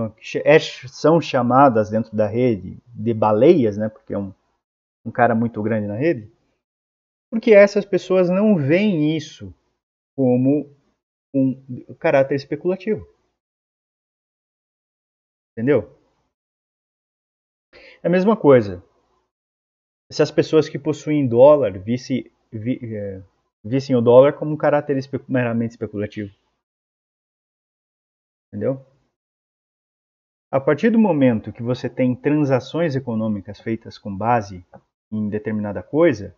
é, 0.43 0.59
são 0.59 1.21
chamadas 1.21 1.89
dentro 1.89 2.13
da 2.13 2.27
rede 2.27 2.77
de 2.85 3.13
baleias, 3.13 3.77
né, 3.77 3.87
porque 3.87 4.13
é 4.13 4.17
um, 4.17 4.33
um 5.05 5.11
cara 5.11 5.33
muito 5.33 5.63
grande 5.63 5.87
na 5.87 5.95
rede, 5.95 6.29
porque 7.31 7.53
essas 7.53 7.85
pessoas 7.85 8.29
não 8.29 8.57
veem 8.57 9.15
isso 9.15 9.53
como 10.17 10.75
um 11.31 11.93
caráter 11.99 12.33
especulativo. 12.33 13.07
Entendeu? 15.51 15.95
É 18.01 18.07
a 18.07 18.09
mesma 18.09 18.35
coisa. 18.35 18.83
Se 20.11 20.23
as 20.23 20.31
pessoas 20.31 20.67
que 20.67 20.79
possuem 20.79 21.27
dólar 21.27 21.77
visse, 21.77 22.31
vi, 22.51 22.79
é, 22.83 23.23
vissem 23.63 23.95
o 23.95 24.01
dólar 24.01 24.33
como 24.33 24.51
um 24.51 24.57
caráter 24.57 24.97
espe 24.97 25.19
meramente 25.29 25.71
especulativo. 25.71 26.33
Entendeu? 28.51 28.83
A 30.51 30.59
partir 30.59 30.89
do 30.89 30.97
momento 30.97 31.53
que 31.53 31.61
você 31.61 31.87
tem 31.87 32.15
transações 32.15 32.95
econômicas 32.95 33.59
feitas 33.59 33.99
com 33.99 34.15
base 34.15 34.65
em 35.11 35.29
determinada 35.29 35.83
coisa, 35.83 36.35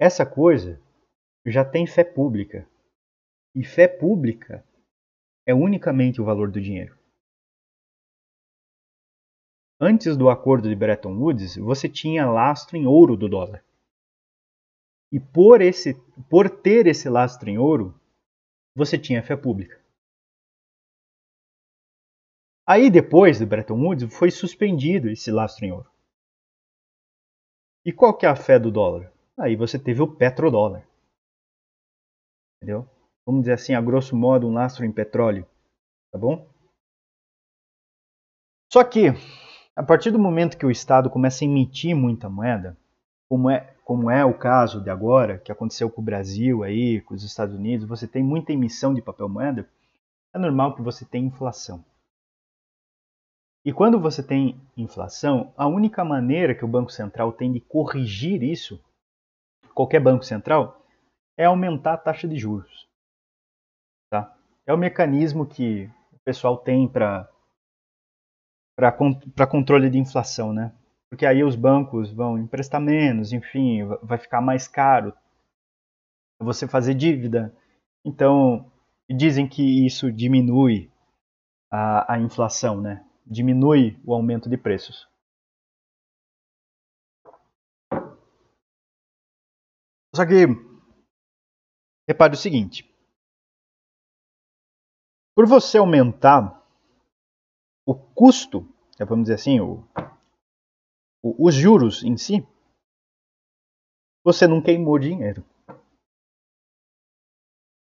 essa 0.00 0.24
coisa 0.24 0.80
já 1.50 1.64
tem 1.64 1.86
fé 1.86 2.02
pública. 2.02 2.68
E 3.54 3.64
fé 3.64 3.86
pública 3.86 4.66
é 5.46 5.54
unicamente 5.54 6.20
o 6.20 6.24
valor 6.24 6.50
do 6.50 6.60
dinheiro. 6.60 6.98
Antes 9.80 10.16
do 10.16 10.28
acordo 10.28 10.68
de 10.68 10.74
Bretton 10.74 11.16
Woods, 11.16 11.56
você 11.56 11.88
tinha 11.88 12.28
lastro 12.28 12.76
em 12.76 12.86
ouro 12.86 13.16
do 13.16 13.28
dólar. 13.28 13.64
E 15.12 15.20
por, 15.20 15.60
esse, 15.60 15.94
por 16.28 16.50
ter 16.50 16.86
esse 16.86 17.08
lastro 17.08 17.48
em 17.48 17.58
ouro, 17.58 17.98
você 18.74 18.98
tinha 18.98 19.22
fé 19.22 19.36
pública. 19.36 19.80
Aí 22.66 22.90
depois 22.90 23.38
do 23.38 23.46
Bretton 23.46 23.80
Woods 23.80 24.12
foi 24.12 24.30
suspendido 24.30 25.08
esse 25.08 25.30
lastro 25.30 25.64
em 25.64 25.72
ouro. 25.72 25.90
E 27.84 27.92
qual 27.92 28.16
que 28.16 28.26
é 28.26 28.28
a 28.28 28.34
fé 28.34 28.58
do 28.58 28.72
dólar? 28.72 29.12
Aí 29.38 29.54
você 29.54 29.78
teve 29.78 30.02
o 30.02 30.16
petrodólar 30.16 30.84
entendeu? 32.66 32.88
Vamos 33.24 33.42
dizer 33.42 33.52
assim, 33.52 33.74
a 33.74 33.80
grosso 33.80 34.16
modo, 34.16 34.48
um 34.48 34.52
lastro 34.52 34.84
em 34.84 34.90
petróleo, 34.90 35.46
tá 36.10 36.18
bom? 36.18 36.48
Só 38.72 38.82
que, 38.82 39.12
a 39.76 39.82
partir 39.82 40.10
do 40.10 40.18
momento 40.18 40.58
que 40.58 40.66
o 40.66 40.70
Estado 40.70 41.08
começa 41.08 41.44
a 41.44 41.46
emitir 41.46 41.94
muita 41.94 42.28
moeda, 42.28 42.76
como 43.28 43.48
é, 43.48 43.74
como 43.84 44.10
é 44.10 44.24
o 44.24 44.36
caso 44.36 44.82
de 44.82 44.90
agora, 44.90 45.38
que 45.38 45.52
aconteceu 45.52 45.88
com 45.88 46.00
o 46.00 46.04
Brasil 46.04 46.64
aí, 46.64 47.00
com 47.02 47.14
os 47.14 47.22
Estados 47.22 47.54
Unidos, 47.54 47.86
você 47.86 48.06
tem 48.08 48.22
muita 48.22 48.52
emissão 48.52 48.92
de 48.92 49.00
papel 49.00 49.28
moeda, 49.28 49.68
é 50.34 50.38
normal 50.38 50.74
que 50.74 50.82
você 50.82 51.04
tenha 51.04 51.26
inflação. 51.26 51.84
E 53.64 53.72
quando 53.72 53.98
você 53.98 54.22
tem 54.22 54.60
inflação, 54.76 55.52
a 55.56 55.66
única 55.66 56.04
maneira 56.04 56.54
que 56.54 56.64
o 56.64 56.68
Banco 56.68 56.90
Central 56.90 57.32
tem 57.32 57.52
de 57.52 57.60
corrigir 57.60 58.42
isso, 58.42 58.80
qualquer 59.74 60.00
banco 60.00 60.24
central, 60.24 60.85
é 61.36 61.44
aumentar 61.44 61.94
a 61.94 61.98
taxa 61.98 62.26
de 62.26 62.36
juros. 62.36 62.88
Tá? 64.10 64.34
É 64.66 64.72
o 64.72 64.78
mecanismo 64.78 65.46
que 65.46 65.90
o 66.12 66.18
pessoal 66.24 66.56
tem 66.56 66.88
para 66.88 67.30
para 68.76 69.46
controle 69.46 69.88
de 69.88 69.98
inflação, 69.98 70.52
né? 70.52 70.70
Porque 71.08 71.24
aí 71.24 71.42
os 71.42 71.56
bancos 71.56 72.12
vão 72.12 72.36
emprestar 72.36 72.78
menos, 72.78 73.32
enfim, 73.32 73.84
vai 74.02 74.18
ficar 74.18 74.42
mais 74.42 74.68
caro 74.68 75.14
você 76.38 76.68
fazer 76.68 76.94
dívida. 76.94 77.56
Então, 78.04 78.70
dizem 79.08 79.48
que 79.48 79.86
isso 79.86 80.12
diminui 80.12 80.90
a, 81.70 82.14
a 82.14 82.20
inflação, 82.20 82.80
né? 82.80 83.04
Diminui 83.24 83.98
o 84.04 84.12
aumento 84.12 84.48
de 84.48 84.56
preços. 84.56 85.08
Só 90.14 90.24
que 90.26 90.46
Repare 92.08 92.34
o 92.34 92.38
seguinte: 92.38 92.88
por 95.34 95.46
você 95.46 95.78
aumentar 95.78 96.64
o 97.86 97.94
custo, 97.94 98.62
né, 98.98 99.04
vamos 99.04 99.24
dizer 99.24 99.34
assim, 99.34 99.60
o, 99.60 99.84
o, 101.22 101.46
os 101.46 101.54
juros 101.54 102.02
em 102.02 102.16
si, 102.16 102.46
você 104.24 104.46
não 104.46 104.62
queimou 104.62 104.98
dinheiro. 104.98 105.44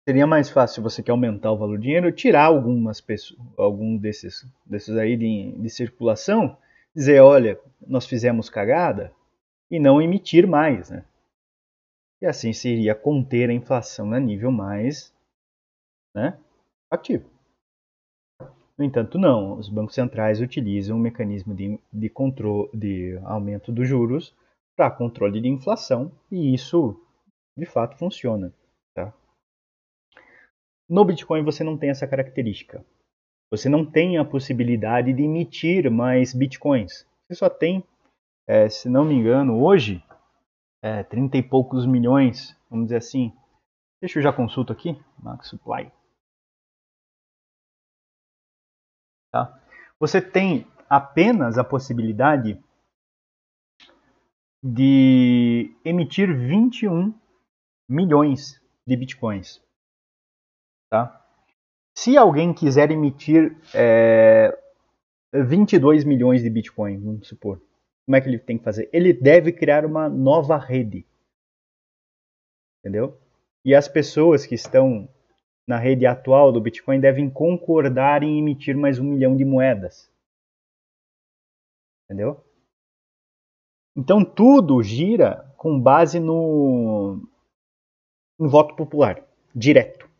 Seria 0.08 0.26
mais 0.26 0.50
fácil 0.50 0.82
você 0.82 1.02
quer 1.02 1.12
aumentar 1.12 1.52
o 1.52 1.58
valor 1.58 1.76
do 1.76 1.82
dinheiro, 1.82 2.10
tirar 2.10 2.46
algumas 2.46 3.00
pessoas, 3.00 3.40
algum 3.56 3.96
desses, 3.96 4.44
desses 4.66 4.96
aí 4.96 5.16
de, 5.16 5.52
de 5.52 5.70
circulação, 5.70 6.58
dizer, 6.94 7.20
olha, 7.20 7.60
nós 7.86 8.06
fizemos 8.06 8.50
cagada 8.50 9.14
e 9.70 9.78
não 9.78 10.02
emitir 10.02 10.46
mais, 10.46 10.90
né? 10.90 11.04
E 12.22 12.26
assim 12.26 12.52
se 12.52 12.68
iria 12.68 12.94
conter 12.94 13.50
a 13.50 13.52
inflação 13.52 14.12
a 14.12 14.20
nível 14.20 14.52
mais 14.52 15.12
né, 16.14 16.38
ativo. 16.90 17.28
No 18.78 18.84
entanto, 18.84 19.18
não. 19.18 19.58
Os 19.58 19.68
bancos 19.68 19.94
centrais 19.94 20.40
utilizam 20.40 20.96
um 20.96 21.00
mecanismo 21.00 21.54
de, 21.54 21.78
de, 21.92 22.08
controle, 22.08 22.70
de 22.72 23.18
aumento 23.24 23.72
dos 23.72 23.88
juros 23.88 24.34
para 24.76 24.90
controle 24.90 25.40
de 25.40 25.48
inflação 25.48 26.10
e 26.30 26.54
isso, 26.54 26.98
de 27.58 27.66
fato, 27.66 27.98
funciona. 27.98 28.54
Tá? 28.94 29.12
No 30.88 31.04
Bitcoin 31.04 31.42
você 31.42 31.62
não 31.62 31.76
tem 31.76 31.90
essa 31.90 32.06
característica. 32.06 32.84
Você 33.50 33.68
não 33.68 33.84
tem 33.84 34.16
a 34.16 34.24
possibilidade 34.24 35.12
de 35.12 35.22
emitir 35.22 35.90
mais 35.90 36.32
Bitcoins. 36.32 37.06
Você 37.28 37.34
só 37.34 37.50
tem 37.50 37.84
é, 38.46 38.68
se 38.68 38.88
não 38.88 39.04
me 39.04 39.14
engano, 39.14 39.62
hoje, 39.62 40.02
é, 40.82 41.04
30 41.04 41.38
e 41.38 41.42
poucos 41.42 41.86
milhões, 41.86 42.58
vamos 42.68 42.86
dizer 42.86 42.96
assim. 42.96 43.32
Deixa 44.00 44.18
eu 44.18 44.22
já 44.22 44.32
consulto 44.32 44.72
aqui, 44.72 45.00
Max 45.18 45.48
Supply. 45.48 45.90
Tá? 49.30 49.62
Você 50.00 50.20
tem 50.20 50.66
apenas 50.90 51.56
a 51.56 51.64
possibilidade 51.64 52.60
de 54.62 55.74
emitir 55.84 56.36
21 56.36 57.14
milhões 57.88 58.60
de 58.86 58.96
bitcoins. 58.96 59.62
Tá? 60.90 61.24
Se 61.96 62.16
alguém 62.16 62.52
quiser 62.52 62.90
emitir 62.90 63.56
é, 63.74 64.56
22 65.32 66.04
milhões 66.04 66.42
de 66.42 66.50
bitcoin, 66.50 66.98
vamos 66.98 67.28
supor, 67.28 67.62
como 68.04 68.16
é 68.16 68.20
que 68.20 68.28
ele 68.28 68.38
tem 68.38 68.58
que 68.58 68.64
fazer? 68.64 68.88
Ele 68.92 69.12
deve 69.12 69.52
criar 69.52 69.84
uma 69.84 70.08
nova 70.08 70.56
rede. 70.56 71.06
Entendeu? 72.80 73.18
E 73.64 73.74
as 73.74 73.86
pessoas 73.86 74.44
que 74.44 74.54
estão 74.54 75.08
na 75.66 75.78
rede 75.78 76.04
atual 76.04 76.50
do 76.50 76.60
Bitcoin 76.60 77.00
devem 77.00 77.30
concordar 77.30 78.22
em 78.22 78.38
emitir 78.38 78.76
mais 78.76 78.98
um 78.98 79.04
milhão 79.04 79.36
de 79.36 79.44
moedas. 79.44 80.12
Entendeu? 82.04 82.44
Então 83.96 84.24
tudo 84.24 84.82
gira 84.82 85.52
com 85.56 85.80
base 85.80 86.18
no 86.18 87.20
em 88.40 88.48
voto 88.48 88.74
popular, 88.74 89.24
direto. 89.54 90.10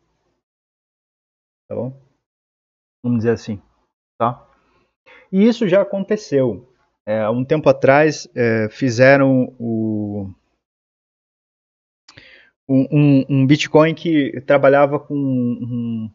Tá 1.69 1.75
bom? 1.75 2.01
Vamos 3.03 3.19
dizer 3.19 3.33
assim, 3.33 3.61
tá? 4.17 4.49
E 5.33 5.45
isso 5.45 5.67
já 5.67 5.83
aconteceu. 5.83 6.72
É, 7.05 7.29
um 7.29 7.45
tempo 7.45 7.69
atrás 7.69 8.29
é, 8.35 8.69
fizeram 8.71 9.53
o, 9.59 10.31
um, 12.69 13.25
um, 13.29 13.47
Bitcoin 13.47 13.95
que 13.95 14.41
trabalhava 14.43 14.99
com 15.01 15.15
um, 15.15 16.11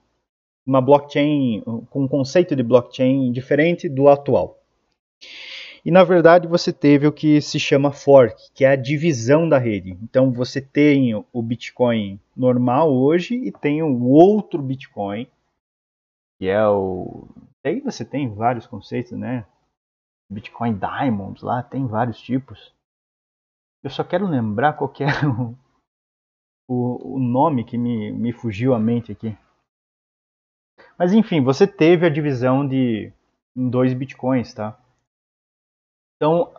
uma 0.65 0.82
blockchain, 0.82 1.62
com 1.89 2.03
um 2.03 2.08
conceito 2.08 2.56
de 2.56 2.63
blockchain 2.63 3.32
diferente 3.32 3.89
do 3.89 4.08
atual. 4.08 4.60
E 5.84 5.91
na 5.91 6.03
verdade 6.03 6.48
você 6.48 6.74
teve 6.74 7.08
o 7.08 7.12
que 7.12 7.39
se 7.41 7.60
chama 7.60 7.91
fork, 7.91 8.36
que 8.53 8.65
é 8.65 8.70
a 8.70 8.75
divisão 8.75 9.48
da 9.48 9.58
rede. 9.58 9.98
Então 10.03 10.32
você 10.32 10.62
tem 10.62 11.13
o 11.15 11.41
Bitcoin 11.41 12.20
normal 12.36 12.94
hoje 12.94 13.36
e 13.36 13.51
tem 13.51 13.82
o 13.82 14.03
outro 14.03 14.62
Bitcoin, 14.62 15.27
que 16.38 16.48
é 16.48 16.67
o. 16.67 17.27
Aí 17.63 17.79
você 17.82 18.03
tem 18.03 18.34
vários 18.34 18.67
conceitos, 18.67 19.12
né? 19.13 19.46
Bitcoin 20.29 20.77
Diamonds 20.77 21.41
lá, 21.41 21.63
tem 21.63 21.88
vários 21.88 22.19
tipos. 22.19 22.74
Eu 23.84 23.89
só 23.89 24.03
quero 24.03 24.27
lembrar 24.27 24.74
qual 24.74 24.89
que 24.89 25.03
é 25.03 25.07
o, 25.25 25.55
o, 26.67 27.15
o 27.15 27.19
nome 27.19 27.63
que 27.63 27.77
me, 27.77 28.12
me 28.12 28.34
fugiu 28.34 28.74
à 28.74 28.79
mente 28.79 29.12
aqui. 29.12 29.38
Mas 30.98 31.13
enfim, 31.13 31.41
você 31.41 31.65
teve 31.65 32.05
a 32.05 32.10
divisão 32.10 32.67
de 32.67 33.12
em 33.55 33.69
dois 33.69 33.93
bitcoins, 33.93 34.53
tá? 34.53 34.77
Então, 36.15 36.53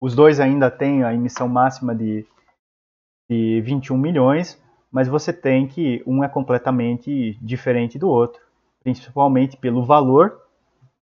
os 0.00 0.14
dois 0.14 0.38
ainda 0.38 0.70
têm 0.70 1.02
a 1.02 1.14
emissão 1.14 1.48
máxima 1.48 1.94
de, 1.94 2.26
de 3.28 3.62
21 3.62 3.96
milhões, 3.96 4.62
mas 4.90 5.08
você 5.08 5.32
tem 5.32 5.66
que 5.66 6.02
um 6.06 6.22
é 6.22 6.28
completamente 6.28 7.38
diferente 7.40 7.98
do 7.98 8.08
outro, 8.08 8.42
principalmente 8.82 9.56
pelo 9.56 9.84
valor 9.84 10.42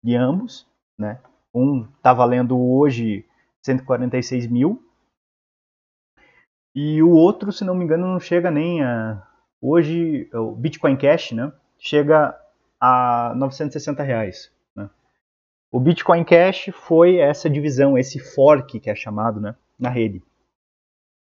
de 0.03 0.15
ambos, 0.15 0.67
né? 0.97 1.21
Um 1.53 1.87
está 1.97 2.13
valendo 2.13 2.59
hoje 2.59 3.25
146 3.63 4.47
mil 4.47 4.83
e 6.75 7.01
o 7.01 7.09
outro, 7.09 7.51
se 7.51 7.65
não 7.65 7.75
me 7.75 7.83
engano, 7.83 8.07
não 8.07 8.19
chega 8.19 8.51
nem 8.51 8.83
a. 8.83 9.25
Hoje, 9.61 10.29
o 10.33 10.55
Bitcoin 10.55 10.95
Cash, 10.95 11.31
né? 11.33 11.51
Chega 11.77 12.39
a 12.79 13.33
960 13.35 14.01
reais. 14.03 14.51
Né? 14.75 14.89
O 15.71 15.79
Bitcoin 15.79 16.23
Cash 16.23 16.69
foi 16.73 17.17
essa 17.17 17.49
divisão, 17.49 17.97
esse 17.97 18.19
fork 18.19 18.79
que 18.79 18.89
é 18.89 18.95
chamado 18.95 19.41
né, 19.41 19.55
na 19.77 19.89
rede. 19.89 20.23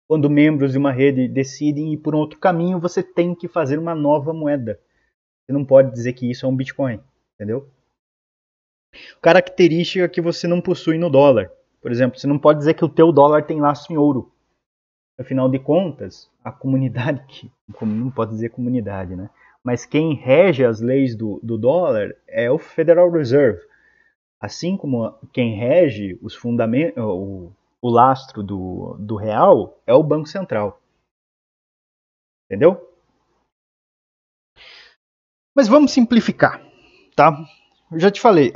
Quando 0.10 0.30
membros 0.30 0.74
de 0.74 0.78
uma 0.78 0.92
rede 0.92 1.28
decidem 1.28 1.94
ir 1.94 1.98
por 1.98 2.16
um 2.16 2.20
outro 2.20 2.40
caminho, 2.40 2.80
você 2.80 3.02
tem 3.02 3.34
que 3.34 3.48
fazer 3.48 3.78
uma 3.78 3.96
nova 3.96 4.34
moeda. 4.34 4.80
Você 5.46 5.54
não 5.54 5.64
pode 5.64 5.92
dizer 5.92 6.14
que 6.14 6.30
isso 6.30 6.46
é 6.46 6.50
um 6.50 6.56
Bitcoin, 6.56 7.02
entendeu? 7.36 7.70
Característica 9.22 10.08
que 10.10 10.22
você 10.22 10.48
não 10.48 10.62
possui 10.62 10.98
no 10.98 11.10
dólar. 11.10 11.52
Por 11.82 11.92
exemplo, 11.92 12.20
você 12.20 12.28
não 12.28 12.40
pode 12.40 12.60
dizer 12.60 12.74
que 12.74 12.86
o 12.86 12.90
teu 12.90 13.12
dólar 13.12 13.44
tem 13.44 13.62
laço 13.62 13.92
em 13.92 13.98
ouro. 13.98 14.32
Afinal 15.20 15.50
de 15.50 15.58
contas, 15.58 16.30
a 16.44 16.52
comunidade, 16.52 17.24
que 17.28 17.52
não 17.86 18.12
pode 18.12 18.32
dizer 18.32 18.50
comunidade, 18.50 19.16
né? 19.16 19.30
Mas 19.64 19.86
quem 19.86 20.14
rege 20.14 20.64
as 20.64 20.80
leis 20.80 21.16
do, 21.16 21.40
do 21.44 21.58
dólar 21.58 22.16
é 22.28 22.50
o 22.50 22.58
Federal 22.58 23.12
Reserve. 23.12 23.60
Assim 24.40 24.78
como 24.78 25.12
quem 25.34 25.56
rege 25.56 26.18
os 26.22 26.36
fundamentos, 26.36 27.04
o, 27.04 27.52
o 27.82 27.90
lastro 27.90 28.44
do, 28.44 28.96
do 29.00 29.16
real 29.16 29.82
é 29.86 29.94
o 29.94 30.04
Banco 30.04 30.28
Central. 30.28 30.80
Entendeu? 32.46 32.88
Mas 35.56 35.68
vamos 35.68 35.92
simplificar, 35.92 36.62
tá? 37.16 37.36
Já 37.96 38.12
te 38.12 38.20
falei, 38.20 38.52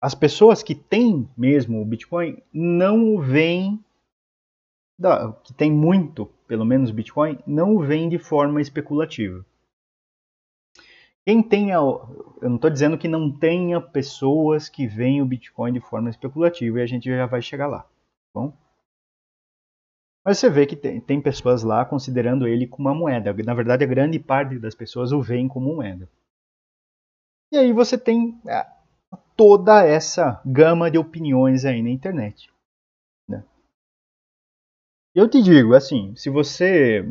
as 0.00 0.14
pessoas 0.14 0.62
que 0.62 0.74
têm 0.74 1.28
mesmo 1.36 1.80
o 1.80 1.84
Bitcoin 1.84 2.42
não 2.52 3.14
o 3.14 3.20
veem 3.20 3.82
que 5.44 5.54
tem 5.54 5.72
muito, 5.72 6.26
pelo 6.46 6.64
menos 6.64 6.90
Bitcoin, 6.90 7.38
não 7.46 7.78
vem 7.78 8.08
de 8.08 8.18
forma 8.18 8.60
especulativa. 8.60 9.44
Quem 11.24 11.42
tenha, 11.42 11.76
eu 11.76 12.34
não 12.42 12.56
estou 12.56 12.70
dizendo 12.70 12.98
que 12.98 13.08
não 13.08 13.30
tenha 13.30 13.80
pessoas 13.80 14.68
que 14.68 14.86
veem 14.86 15.22
o 15.22 15.26
Bitcoin 15.26 15.72
de 15.72 15.80
forma 15.80 16.10
especulativa 16.10 16.78
e 16.78 16.82
a 16.82 16.86
gente 16.86 17.08
já 17.08 17.26
vai 17.26 17.40
chegar 17.40 17.66
lá, 17.66 17.80
tá 17.82 17.88
bom? 18.34 18.52
Mas 20.24 20.38
você 20.38 20.50
vê 20.50 20.66
que 20.66 20.76
tem, 20.76 21.00
tem 21.00 21.20
pessoas 21.20 21.62
lá 21.62 21.84
considerando 21.84 22.46
ele 22.46 22.66
como 22.66 22.88
uma 22.88 22.94
moeda. 22.94 23.32
Na 23.44 23.54
verdade, 23.54 23.84
a 23.84 23.86
grande 23.86 24.18
parte 24.18 24.58
das 24.58 24.74
pessoas 24.74 25.12
o 25.12 25.22
veem 25.22 25.48
como 25.48 25.74
moeda. 25.74 26.08
E 27.52 27.58
aí 27.58 27.72
você 27.72 27.98
tem 27.98 28.40
é, 28.46 28.66
toda 29.36 29.84
essa 29.84 30.40
gama 30.44 30.90
de 30.90 30.98
opiniões 30.98 31.64
aí 31.64 31.82
na 31.82 31.90
internet. 31.90 32.50
Eu 35.12 35.28
te 35.28 35.42
digo, 35.42 35.74
assim, 35.74 36.14
se 36.14 36.30
você 36.30 37.02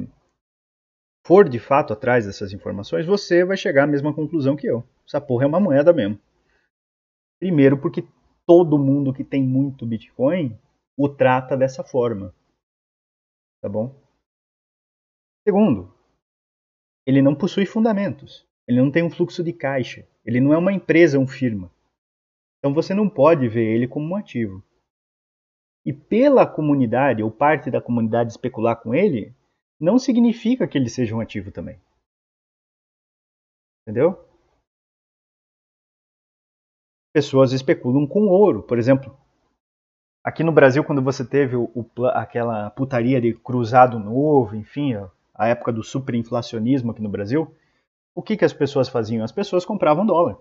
for 1.25 1.49
de 1.49 1.59
fato 1.59 1.91
atrás 1.91 2.25
dessas 2.25 2.53
informações, 2.53 3.05
você 3.05 3.43
vai 3.43 3.57
chegar 3.57 3.83
à 3.83 3.87
mesma 3.87 4.15
conclusão 4.15 4.55
que 4.55 4.67
eu. 4.67 4.87
Essa 5.05 5.19
porra 5.19 5.43
é 5.43 5.47
uma 5.47 5.59
moeda 5.59 5.91
mesmo. 5.91 6.17
Primeiro, 7.39 7.79
porque 7.79 8.07
todo 8.47 8.79
mundo 8.79 9.13
que 9.13 9.23
tem 9.23 9.43
muito 9.43 9.85
Bitcoin 9.85 10.57
o 10.97 11.09
trata 11.09 11.57
dessa 11.57 11.83
forma. 11.83 12.33
Tá 13.61 13.67
bom? 13.67 13.93
Segundo, 15.45 15.93
ele 17.05 17.21
não 17.21 17.35
possui 17.35 17.65
fundamentos. 17.65 18.48
Ele 18.69 18.79
não 18.79 18.91
tem 18.91 19.03
um 19.03 19.09
fluxo 19.09 19.43
de 19.43 19.51
caixa. 19.51 20.07
Ele 20.23 20.39
não 20.39 20.53
é 20.53 20.57
uma 20.57 20.71
empresa, 20.71 21.19
um 21.19 21.27
firma. 21.27 21.69
Então 22.59 22.73
você 22.73 22.93
não 22.93 23.09
pode 23.09 23.49
ver 23.49 23.65
ele 23.65 23.87
como 23.87 24.13
um 24.13 24.15
ativo 24.15 24.63
e 25.85 25.93
pela 25.93 26.45
comunidade 26.45 27.23
ou 27.23 27.31
parte 27.31 27.71
da 27.71 27.81
comunidade 27.81 28.29
especular 28.31 28.75
com 28.75 28.93
ele, 28.93 29.33
não 29.79 29.97
significa 29.97 30.67
que 30.67 30.77
ele 30.77 30.89
seja 30.89 31.15
um 31.15 31.19
ativo 31.19 31.51
também. 31.51 31.79
Entendeu? 33.81 34.23
Pessoas 37.11 37.53
especulam 37.53 38.05
com 38.05 38.27
ouro, 38.27 38.61
por 38.61 38.77
exemplo. 38.77 39.17
Aqui 40.23 40.43
no 40.43 40.51
Brasil, 40.51 40.83
quando 40.83 41.01
você 41.01 41.27
teve 41.27 41.55
o, 41.55 41.71
o, 41.73 42.05
aquela 42.07 42.69
putaria 42.69 43.19
de 43.19 43.33
cruzado 43.33 43.97
novo, 43.97 44.55
enfim, 44.55 44.93
a 45.33 45.47
época 45.47 45.71
do 45.71 45.81
superinflacionismo 45.81 46.91
aqui 46.91 47.01
no 47.01 47.09
Brasil, 47.09 47.51
o 48.15 48.21
que, 48.21 48.37
que 48.37 48.45
as 48.45 48.53
pessoas 48.53 48.89
faziam? 48.89 49.23
As 49.23 49.31
pessoas 49.31 49.65
compravam 49.65 50.05
dólar. 50.05 50.37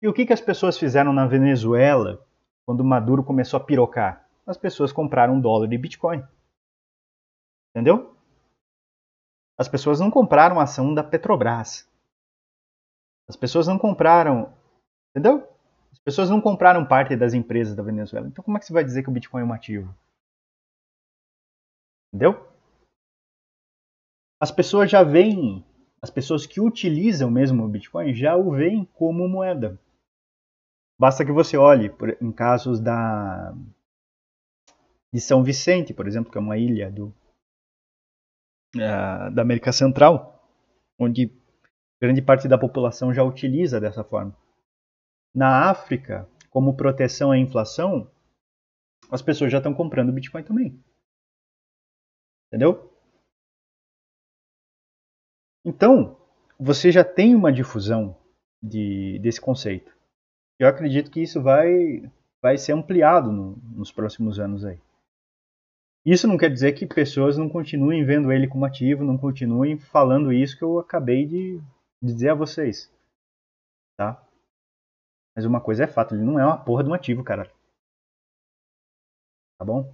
E 0.00 0.08
o 0.08 0.12
que, 0.12 0.26
que 0.26 0.32
as 0.32 0.40
pessoas 0.40 0.78
fizeram 0.78 1.12
na 1.12 1.26
Venezuela 1.26 2.26
quando 2.66 2.84
Maduro 2.84 3.22
começou 3.22 3.58
a 3.58 3.64
pirocar? 3.64 4.28
As 4.46 4.56
pessoas 4.56 4.92
compraram 4.92 5.40
dólar 5.40 5.72
e 5.72 5.78
Bitcoin. 5.78 6.22
Entendeu? 7.70 8.16
As 9.58 9.68
pessoas 9.68 10.00
não 10.00 10.10
compraram 10.10 10.58
a 10.58 10.64
ação 10.64 10.92
da 10.92 11.04
Petrobras. 11.04 11.88
As 13.28 13.36
pessoas 13.36 13.68
não 13.68 13.78
compraram. 13.78 14.52
Entendeu? 15.10 15.48
As 15.92 15.98
pessoas 15.98 16.30
não 16.30 16.40
compraram 16.40 16.86
parte 16.86 17.14
das 17.14 17.34
empresas 17.34 17.76
da 17.76 17.82
Venezuela. 17.82 18.26
Então, 18.26 18.42
como 18.42 18.56
é 18.56 18.60
que 18.60 18.66
você 18.66 18.72
vai 18.72 18.82
dizer 18.82 19.02
que 19.02 19.08
o 19.08 19.12
Bitcoin 19.12 19.42
é 19.42 19.44
um 19.44 19.52
ativo? 19.52 19.94
Entendeu? 22.12 22.48
As 24.40 24.50
pessoas 24.50 24.90
já 24.90 25.04
veem, 25.04 25.64
as 26.02 26.10
pessoas 26.10 26.44
que 26.44 26.60
utilizam 26.60 27.30
mesmo 27.30 27.64
o 27.64 27.68
Bitcoin 27.68 28.12
já 28.12 28.36
o 28.36 28.50
veem 28.50 28.84
como 28.84 29.28
moeda. 29.28 29.80
Basta 30.98 31.24
que 31.24 31.32
você 31.32 31.56
olhe 31.56 31.88
por, 31.88 32.10
em 32.20 32.32
casos 32.32 32.80
da 32.80 33.54
de 35.12 35.20
São 35.20 35.44
Vicente, 35.44 35.92
por 35.92 36.06
exemplo, 36.06 36.32
que 36.32 36.38
é 36.38 36.40
uma 36.40 36.56
ilha 36.56 36.90
do, 36.90 37.08
uh, 38.76 39.30
da 39.32 39.42
América 39.42 39.70
Central, 39.70 40.42
onde 40.98 41.30
grande 42.00 42.22
parte 42.22 42.48
da 42.48 42.58
população 42.58 43.12
já 43.12 43.22
utiliza 43.22 43.80
dessa 43.80 44.02
forma. 44.02 44.34
Na 45.34 45.70
África, 45.70 46.28
como 46.50 46.76
proteção 46.76 47.30
à 47.30 47.38
inflação, 47.38 48.10
as 49.10 49.20
pessoas 49.20 49.52
já 49.52 49.58
estão 49.58 49.74
comprando 49.74 50.12
Bitcoin 50.12 50.42
também. 50.42 50.82
Entendeu? 52.48 52.91
Então, 55.64 56.16
você 56.58 56.90
já 56.90 57.04
tem 57.04 57.34
uma 57.34 57.52
difusão 57.52 58.16
de, 58.62 59.18
desse 59.20 59.40
conceito. 59.40 59.92
Eu 60.58 60.68
acredito 60.68 61.10
que 61.10 61.20
isso 61.20 61.42
vai, 61.42 62.02
vai 62.40 62.56
ser 62.58 62.72
ampliado 62.72 63.32
no, 63.32 63.56
nos 63.74 63.90
próximos 63.90 64.38
anos 64.38 64.64
aí. 64.64 64.78
Isso 66.04 66.26
não 66.26 66.36
quer 66.36 66.50
dizer 66.50 66.72
que 66.72 66.84
pessoas 66.86 67.38
não 67.38 67.48
continuem 67.48 68.04
vendo 68.04 68.32
ele 68.32 68.48
como 68.48 68.64
ativo, 68.64 69.04
não 69.04 69.16
continuem 69.16 69.78
falando 69.78 70.32
isso 70.32 70.58
que 70.58 70.64
eu 70.64 70.80
acabei 70.80 71.26
de, 71.26 71.60
dizer 72.02 72.30
a 72.30 72.34
vocês. 72.34 72.92
Tá? 73.96 74.20
Mas 75.34 75.44
uma 75.44 75.60
coisa 75.60 75.84
é 75.84 75.86
fato, 75.86 76.14
ele 76.14 76.24
não 76.24 76.38
é 76.38 76.44
uma 76.44 76.62
porra 76.62 76.82
de 76.82 76.90
um 76.90 76.94
ativo, 76.94 77.22
cara. 77.22 77.50
Tá 79.58 79.64
bom? 79.64 79.84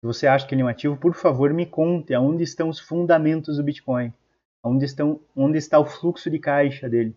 Se 0.00 0.06
você 0.06 0.26
acha 0.26 0.46
que 0.46 0.54
ele 0.54 0.62
é 0.62 0.64
um 0.64 0.68
ativo, 0.68 0.96
por 0.96 1.14
favor, 1.14 1.52
me 1.52 1.66
conte 1.66 2.14
aonde 2.14 2.42
estão 2.42 2.70
os 2.70 2.80
fundamentos 2.80 3.58
do 3.58 3.62
Bitcoin. 3.62 4.12
Onde, 4.64 4.86
estão, 4.86 5.20
onde 5.36 5.58
está 5.58 5.78
o 5.78 5.84
fluxo 5.84 6.30
de 6.30 6.38
caixa 6.38 6.88
dele. 6.88 7.14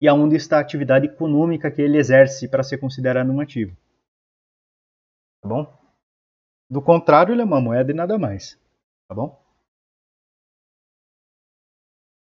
E 0.00 0.08
aonde 0.08 0.36
está 0.36 0.58
a 0.58 0.60
atividade 0.60 1.06
econômica 1.06 1.70
que 1.70 1.82
ele 1.82 1.98
exerce 1.98 2.48
para 2.48 2.62
ser 2.62 2.78
considerado 2.78 3.30
um 3.30 3.40
ativo. 3.40 3.76
Tá 5.42 5.48
bom? 5.48 5.80
Do 6.70 6.80
contrário, 6.80 7.34
ele 7.34 7.42
é 7.42 7.44
uma 7.44 7.60
moeda 7.60 7.90
e 7.90 7.94
nada 7.94 8.16
mais. 8.16 8.58
Tá 9.08 9.14
bom? 9.14 9.42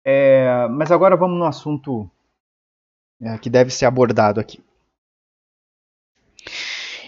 É, 0.05 0.67
mas 0.67 0.91
agora 0.91 1.15
vamos 1.15 1.39
no 1.39 1.45
assunto 1.45 2.11
é, 3.21 3.37
que 3.37 3.49
deve 3.49 3.71
ser 3.71 3.85
abordado 3.85 4.39
aqui. 4.39 4.61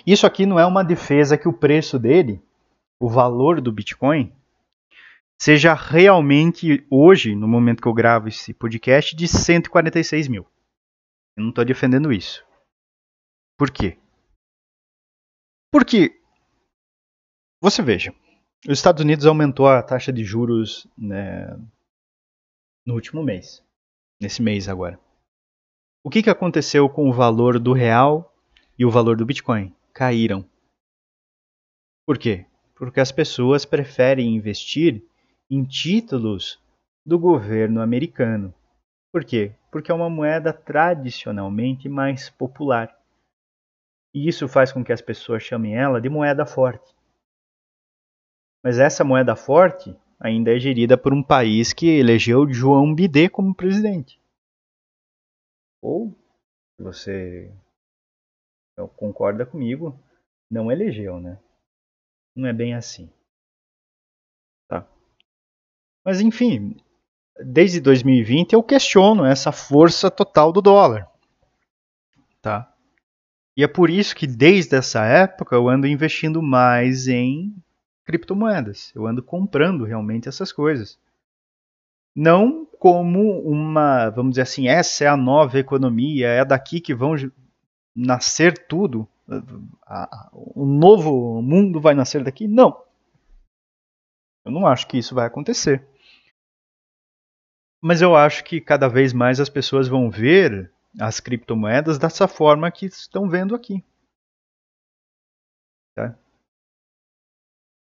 Isso 0.07 0.25
aqui 0.25 0.45
não 0.45 0.59
é 0.59 0.65
uma 0.65 0.83
defesa 0.83 1.37
que 1.37 1.47
o 1.47 1.53
preço 1.53 1.99
dele, 1.99 2.41
o 2.99 3.09
valor 3.09 3.59
do 3.59 3.71
Bitcoin, 3.71 4.31
seja 5.41 5.73
realmente 5.73 6.85
hoje, 6.89 7.35
no 7.35 7.47
momento 7.47 7.81
que 7.81 7.87
eu 7.87 7.93
gravo 7.93 8.27
esse 8.27 8.53
podcast, 8.53 9.15
de 9.15 9.27
146 9.27 10.27
mil. 10.27 10.47
Eu 11.37 11.43
não 11.43 11.49
estou 11.49 11.65
defendendo 11.65 12.11
isso. 12.11 12.45
Por 13.57 13.71
quê? 13.71 13.97
Porque 15.71 16.21
você 17.61 17.81
veja, 17.81 18.13
os 18.67 18.77
Estados 18.77 19.01
Unidos 19.01 19.25
aumentou 19.25 19.67
a 19.67 19.81
taxa 19.83 20.11
de 20.11 20.23
juros 20.23 20.87
né, 20.97 21.47
no 22.85 22.93
último 22.93 23.23
mês, 23.23 23.63
nesse 24.21 24.41
mês 24.41 24.69
agora. 24.69 24.99
O 26.03 26.09
que, 26.09 26.21
que 26.21 26.29
aconteceu 26.29 26.87
com 26.87 27.09
o 27.09 27.13
valor 27.13 27.59
do 27.59 27.73
real 27.73 28.33
e 28.77 28.85
o 28.85 28.91
valor 28.91 29.17
do 29.17 29.25
Bitcoin? 29.25 29.75
Caíram. 29.93 30.47
Por 32.05 32.17
quê? 32.17 32.45
Porque 32.75 32.99
as 32.99 33.11
pessoas 33.11 33.65
preferem 33.65 34.35
investir 34.35 35.03
em 35.49 35.63
títulos 35.63 36.61
do 37.05 37.19
governo 37.19 37.81
americano. 37.81 38.53
Por 39.11 39.23
quê? 39.23 39.53
Porque 39.71 39.91
é 39.91 39.95
uma 39.95 40.09
moeda 40.09 40.51
tradicionalmente 40.51 41.87
mais 41.87 42.29
popular. 42.29 42.97
E 44.13 44.27
isso 44.27 44.47
faz 44.47 44.71
com 44.71 44.83
que 44.83 44.91
as 44.91 45.01
pessoas 45.01 45.43
chamem 45.43 45.75
ela 45.75 46.01
de 46.01 46.09
moeda 46.09 46.45
forte. 46.45 46.95
Mas 48.63 48.79
essa 48.79 49.03
moeda 49.03 49.35
forte 49.35 49.95
ainda 50.19 50.55
é 50.55 50.59
gerida 50.59 50.97
por 50.97 51.13
um 51.13 51.21
país 51.21 51.71
que 51.73 51.87
elegeu 51.87 52.51
João 52.51 52.95
Bidê 52.95 53.29
como 53.29 53.53
presidente. 53.53 54.19
Ou, 55.81 56.11
se 56.75 56.83
você 56.83 57.53
concorda 58.97 59.45
comigo, 59.45 59.97
não 60.49 60.71
elegeu, 60.71 61.19
né? 61.19 61.39
Não 62.35 62.47
é 62.47 62.53
bem 62.53 62.73
assim. 62.73 63.09
Mas 66.05 66.21
enfim, 66.21 66.77
desde 67.43 67.81
2020 67.81 68.53
eu 68.53 68.61
questiono 68.61 69.25
essa 69.25 69.51
força 69.51 70.11
total 70.11 70.53
do 70.53 70.61
dólar. 70.61 71.09
Tá? 72.41 72.71
E 73.57 73.63
é 73.63 73.67
por 73.67 73.89
isso 73.89 74.15
que 74.15 74.27
desde 74.27 74.75
essa 74.75 75.03
época 75.03 75.55
eu 75.55 75.67
ando 75.67 75.87
investindo 75.87 76.43
mais 76.43 77.07
em 77.07 77.55
criptomoedas. 78.05 78.91
Eu 78.93 79.07
ando 79.07 79.23
comprando 79.23 79.83
realmente 79.83 80.29
essas 80.29 80.51
coisas. 80.51 80.99
Não 82.15 82.65
como 82.77 83.41
uma, 83.41 84.09
vamos 84.09 84.31
dizer 84.31 84.43
assim, 84.43 84.67
essa 84.67 85.05
é 85.05 85.07
a 85.07 85.17
nova 85.17 85.57
economia, 85.57 86.27
é 86.27 86.45
daqui 86.45 86.79
que 86.79 86.93
vão 86.93 87.15
nascer 87.95 88.67
tudo. 88.67 89.07
O 90.31 90.65
novo 90.65 91.41
mundo 91.41 91.81
vai 91.81 91.95
nascer 91.95 92.23
daqui? 92.23 92.47
Não. 92.47 92.79
Eu 94.45 94.51
não 94.51 94.67
acho 94.67 94.85
que 94.87 94.99
isso 94.99 95.15
vai 95.15 95.25
acontecer. 95.25 95.83
Mas 97.87 98.01
eu 98.01 98.15
acho 98.15 98.43
que 98.43 98.59
cada 98.59 98.87
vez 98.87 99.13
mais 99.13 99.39
as 99.39 99.47
pessoas 99.47 99.87
vão 99.87 100.09
ver 100.09 100.71
as 100.99 101.19
criptomoedas 101.19 101.99
dessa 101.99 102.27
forma 102.27 102.71
que 102.71 102.87
estão 102.87 103.29
vendo 103.29 103.53
aqui. 103.53 103.83
Tá? 105.95 106.17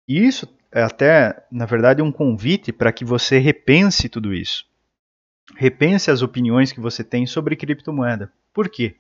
E 0.08 0.18
isso 0.26 0.52
é 0.72 0.82
até, 0.82 1.46
na 1.52 1.68
verdade, 1.68 2.02
um 2.02 2.12
convite 2.12 2.74
para 2.74 2.92
que 2.92 3.06
você 3.06 3.38
repense 3.38 4.10
tudo 4.10 4.34
isso. 4.34 4.66
Repense 5.58 6.10
as 6.10 6.24
opiniões 6.24 6.72
que 6.72 6.80
você 6.80 7.04
tem 7.04 7.28
sobre 7.28 7.56
criptomoeda. 7.56 8.34
Por 8.52 8.70
quê? 8.70 8.96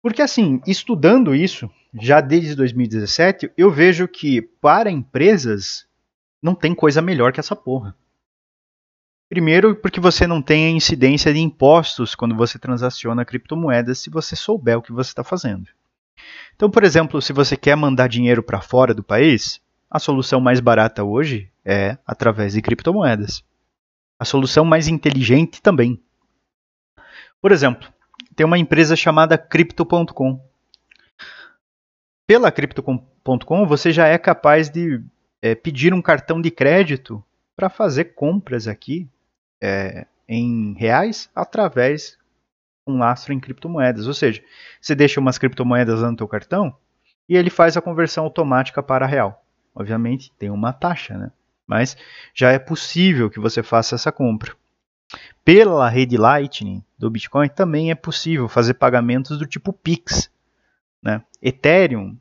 Porque 0.00 0.22
assim, 0.22 0.62
estudando 0.66 1.34
isso, 1.34 1.70
já 2.00 2.22
desde 2.22 2.54
2017, 2.54 3.52
eu 3.58 3.70
vejo 3.70 4.08
que 4.08 4.40
para 4.40 4.90
empresas 4.90 5.86
não 6.42 6.54
tem 6.54 6.74
coisa 6.74 7.02
melhor 7.02 7.30
que 7.30 7.40
essa 7.40 7.54
porra. 7.54 7.94
Primeiro, 9.28 9.76
porque 9.76 10.00
você 10.00 10.26
não 10.26 10.40
tem 10.40 10.66
a 10.66 10.70
incidência 10.70 11.32
de 11.34 11.38
impostos 11.38 12.14
quando 12.14 12.34
você 12.34 12.58
transaciona 12.58 13.26
criptomoedas 13.26 13.98
se 13.98 14.08
você 14.08 14.34
souber 14.34 14.78
o 14.78 14.82
que 14.82 14.90
você 14.90 15.10
está 15.10 15.22
fazendo. 15.22 15.68
Então, 16.56 16.70
por 16.70 16.82
exemplo, 16.82 17.20
se 17.20 17.32
você 17.32 17.54
quer 17.54 17.76
mandar 17.76 18.08
dinheiro 18.08 18.42
para 18.42 18.62
fora 18.62 18.94
do 18.94 19.02
país, 19.02 19.60
a 19.90 19.98
solução 19.98 20.40
mais 20.40 20.60
barata 20.60 21.04
hoje 21.04 21.50
é 21.62 21.98
através 22.06 22.54
de 22.54 22.62
criptomoedas. 22.62 23.44
A 24.18 24.24
solução 24.24 24.64
mais 24.64 24.88
inteligente 24.88 25.60
também. 25.60 26.00
Por 27.40 27.52
exemplo, 27.52 27.86
tem 28.34 28.46
uma 28.46 28.58
empresa 28.58 28.96
chamada 28.96 29.36
Crypto.com. 29.36 30.40
Pela 32.26 32.50
Crypto.com 32.50 33.66
você 33.66 33.92
já 33.92 34.06
é 34.06 34.16
capaz 34.16 34.70
de 34.70 35.02
é, 35.42 35.54
pedir 35.54 35.92
um 35.92 36.00
cartão 36.00 36.40
de 36.40 36.50
crédito 36.50 37.22
para 37.54 37.68
fazer 37.68 38.14
compras 38.14 38.66
aqui 38.66 39.06
é, 39.60 40.06
em 40.28 40.74
reais 40.74 41.30
através 41.34 42.18
um 42.86 42.98
lastro 42.98 43.32
em 43.32 43.40
criptomoedas. 43.40 44.06
Ou 44.06 44.14
seja, 44.14 44.42
você 44.80 44.94
deixa 44.94 45.20
umas 45.20 45.38
criptomoedas 45.38 46.00
lá 46.00 46.10
no 46.10 46.16
teu 46.16 46.28
cartão 46.28 46.76
e 47.28 47.36
ele 47.36 47.50
faz 47.50 47.76
a 47.76 47.82
conversão 47.82 48.24
automática 48.24 48.82
para 48.82 49.06
real. 49.06 49.44
Obviamente 49.74 50.32
tem 50.38 50.50
uma 50.50 50.72
taxa, 50.72 51.16
né? 51.16 51.30
mas 51.66 51.96
já 52.34 52.50
é 52.50 52.58
possível 52.58 53.28
que 53.28 53.38
você 53.38 53.62
faça 53.62 53.94
essa 53.94 54.10
compra. 54.10 54.56
Pela 55.44 55.88
rede 55.88 56.16
Lightning 56.16 56.82
do 56.98 57.10
Bitcoin 57.10 57.48
também 57.48 57.90
é 57.90 57.94
possível 57.94 58.48
fazer 58.48 58.74
pagamentos 58.74 59.38
do 59.38 59.46
tipo 59.46 59.72
Pix. 59.72 60.30
Né? 61.02 61.22
Ethereum 61.42 62.16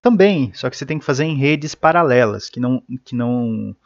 também, 0.00 0.52
só 0.54 0.70
que 0.70 0.76
você 0.76 0.86
tem 0.86 0.98
que 0.98 1.04
fazer 1.04 1.24
em 1.24 1.36
redes 1.36 1.74
paralelas, 1.74 2.48
que 2.48 2.58
não, 2.58 2.82
que 3.04 3.14
não 3.14 3.76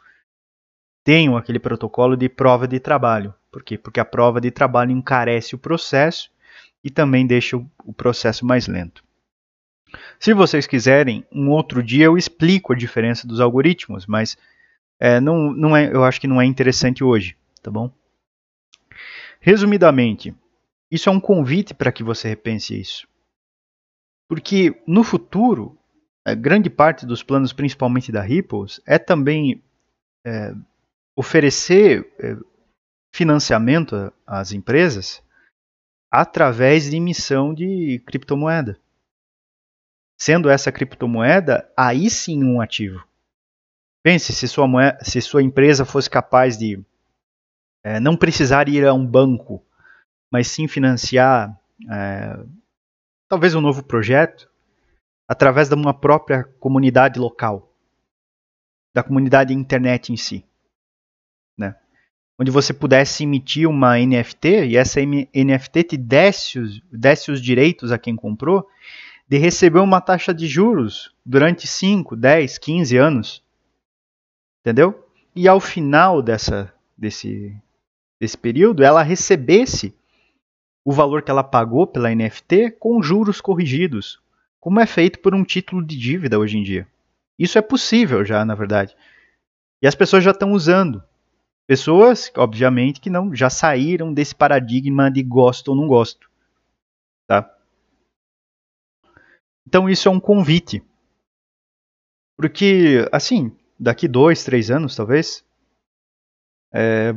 tenham 1.03 1.35
aquele 1.35 1.59
protocolo 1.59 2.15
de 2.15 2.29
prova 2.29 2.67
de 2.67 2.79
trabalho. 2.79 3.33
Por 3.51 3.63
quê? 3.63 3.77
Porque 3.77 3.99
a 3.99 4.05
prova 4.05 4.39
de 4.39 4.49
trabalho 4.49 4.91
encarece 4.91 5.53
o 5.53 5.59
processo 5.59 6.31
e 6.83 6.89
também 6.89 7.27
deixa 7.27 7.57
o 7.57 7.93
processo 7.93 8.45
mais 8.45 8.67
lento. 8.67 9.03
Se 10.19 10.33
vocês 10.33 10.65
quiserem, 10.65 11.25
um 11.31 11.49
outro 11.49 11.83
dia 11.83 12.05
eu 12.05 12.17
explico 12.17 12.73
a 12.73 12.75
diferença 12.75 13.27
dos 13.27 13.39
algoritmos, 13.39 14.07
mas 14.07 14.37
é, 14.99 15.19
não, 15.19 15.51
não 15.51 15.75
é, 15.75 15.93
eu 15.93 16.03
acho 16.03 16.19
que 16.19 16.27
não 16.27 16.41
é 16.41 16.45
interessante 16.45 17.03
hoje, 17.03 17.37
tá 17.61 17.69
bom? 17.69 17.91
Resumidamente, 19.39 20.33
isso 20.89 21.09
é 21.09 21.11
um 21.11 21.19
convite 21.19 21.73
para 21.73 21.91
que 21.91 22.03
você 22.03 22.29
repense 22.29 22.79
isso. 22.79 23.07
Porque 24.27 24.81
no 24.87 25.03
futuro, 25.03 25.77
é, 26.25 26.33
grande 26.33 26.69
parte 26.69 27.05
dos 27.05 27.21
planos, 27.21 27.53
principalmente 27.53 28.11
da 28.11 28.21
Ripples, 28.21 28.81
é 28.85 28.97
também 28.97 29.61
é, 30.25 30.55
oferecer 31.15 32.11
é, 32.19 32.35
financiamento 33.13 34.11
às 34.25 34.51
empresas 34.51 35.23
através 36.11 36.89
de 36.89 36.97
emissão 36.97 37.53
de 37.53 38.01
criptomoeda. 38.05 38.79
Sendo 40.19 40.49
essa 40.49 40.71
criptomoeda, 40.71 41.71
aí 41.77 42.09
sim 42.09 42.43
um 42.43 42.61
ativo. 42.61 43.03
Pense 44.03 44.33
se 44.33 44.47
sua, 44.47 44.67
moeda, 44.67 45.03
se 45.03 45.21
sua 45.21 45.41
empresa 45.41 45.85
fosse 45.85 46.09
capaz 46.09 46.57
de 46.57 46.83
é, 47.83 47.99
não 47.99 48.15
precisar 48.15 48.69
ir 48.69 48.85
a 48.85 48.93
um 48.93 49.05
banco, 49.05 49.65
mas 50.31 50.47
sim 50.47 50.67
financiar 50.67 51.59
é, 51.89 52.45
talvez 53.29 53.55
um 53.55 53.61
novo 53.61 53.83
projeto 53.83 54.49
através 55.27 55.69
de 55.69 55.75
uma 55.75 55.93
própria 55.93 56.43
comunidade 56.59 57.19
local, 57.19 57.73
da 58.93 59.03
comunidade 59.03 59.53
internet 59.53 60.11
em 60.11 60.17
si? 60.17 60.45
Onde 62.39 62.51
você 62.51 62.73
pudesse 62.73 63.23
emitir 63.23 63.69
uma 63.69 63.97
NFT 63.97 64.65
e 64.65 64.77
essa 64.77 64.99
NFT 65.01 65.83
te 65.83 65.97
desse 65.97 66.59
os, 66.59 66.81
desse 66.91 67.31
os 67.31 67.41
direitos 67.41 67.91
a 67.91 67.97
quem 67.97 68.15
comprou 68.15 68.67
de 69.27 69.37
receber 69.37 69.79
uma 69.79 70.01
taxa 70.01 70.33
de 70.33 70.47
juros 70.47 71.13
durante 71.25 71.67
5, 71.67 72.15
10, 72.15 72.57
15 72.57 72.97
anos 72.97 73.43
entendeu? 74.63 75.05
E 75.35 75.47
ao 75.47 75.59
final 75.59 76.21
dessa, 76.21 76.73
desse, 76.97 77.55
desse 78.19 78.37
período, 78.37 78.83
ela 78.83 79.03
recebesse 79.03 79.93
o 80.85 80.91
valor 80.91 81.21
que 81.21 81.29
ela 81.29 81.43
pagou 81.43 81.85
pela 81.85 82.13
NFT 82.13 82.71
com 82.79 83.01
juros 83.01 83.41
corrigidos, 83.41 84.21
como 84.59 84.79
é 84.79 84.85
feito 84.85 85.19
por 85.19 85.35
um 85.35 85.43
título 85.43 85.85
de 85.85 85.97
dívida 85.97 86.39
hoje 86.39 86.57
em 86.57 86.63
dia. 86.63 86.87
Isso 87.37 87.57
é 87.57 87.61
possível 87.61 88.23
já, 88.23 88.45
na 88.45 88.55
verdade. 88.55 88.95
E 89.81 89.87
as 89.87 89.95
pessoas 89.95 90.23
já 90.23 90.31
estão 90.31 90.53
usando. 90.53 91.03
Pessoas, 91.65 92.31
obviamente, 92.35 92.99
que 92.99 93.09
não 93.09 93.33
já 93.33 93.49
saíram 93.49 94.13
desse 94.13 94.35
paradigma 94.35 95.09
de 95.09 95.23
gosto 95.23 95.69
ou 95.69 95.75
não 95.75 95.87
gosto. 95.87 96.29
Tá? 97.25 97.49
Então 99.65 99.89
isso 99.89 100.07
é 100.09 100.11
um 100.11 100.19
convite. 100.19 100.83
Porque, 102.35 103.07
assim, 103.11 103.55
daqui 103.79 104.07
dois, 104.07 104.43
três 104.43 104.69
anos, 104.69 104.95
talvez, 104.95 105.45
é, 106.73 107.13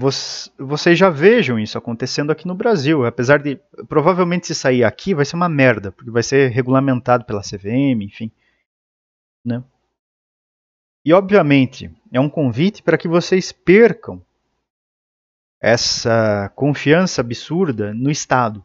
vocês 0.58 0.98
já 0.98 1.10
vejam 1.10 1.58
isso 1.58 1.76
acontecendo 1.78 2.30
aqui 2.30 2.46
no 2.46 2.54
Brasil. 2.54 3.04
Apesar 3.04 3.42
de, 3.42 3.56
provavelmente, 3.88 4.46
se 4.46 4.54
sair 4.54 4.84
aqui, 4.84 5.14
vai 5.14 5.24
ser 5.24 5.34
uma 5.34 5.48
merda, 5.48 5.90
porque 5.90 6.10
vai 6.10 6.22
ser 6.22 6.50
regulamentado 6.50 7.24
pela 7.24 7.42
CVM, 7.42 8.02
enfim. 8.02 8.30
Né? 9.44 9.64
E, 11.04 11.12
obviamente, 11.12 11.90
é 12.12 12.20
um 12.20 12.28
convite 12.28 12.82
para 12.82 12.98
que 12.98 13.08
vocês 13.08 13.50
percam 13.50 14.24
essa 15.66 16.48
confiança 16.54 17.20
absurda 17.20 17.92
no 17.92 18.08
Estado. 18.08 18.64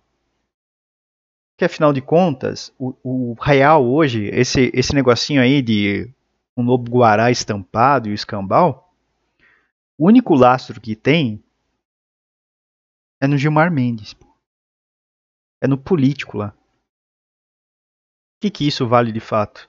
Que, 1.58 1.66
afinal 1.66 1.92
de 1.92 2.00
contas, 2.00 2.72
o, 2.78 2.96
o 3.04 3.34
real 3.42 3.84
hoje, 3.84 4.26
esse, 4.26 4.70
esse 4.72 4.94
negocinho 4.94 5.42
aí 5.42 5.64
de 5.64 6.14
um 6.56 6.64
lobo 6.64 6.92
guará 6.92 7.32
estampado 7.32 8.08
e 8.08 8.12
o 8.12 8.14
escambau, 8.14 8.94
o 9.98 10.06
único 10.06 10.36
lastro 10.36 10.80
que 10.80 10.96
tem 10.96 11.44
é 13.20 13.26
no 13.26 13.36
Gilmar 13.36 13.72
Mendes. 13.72 14.16
É 15.60 15.68
no 15.68 15.80
político 15.80 16.38
lá. 16.38 16.50
O 16.50 18.42
que, 18.42 18.52
que 18.52 18.68
isso 18.68 18.88
vale 18.88 19.12
de 19.12 19.20
fato? 19.20 19.68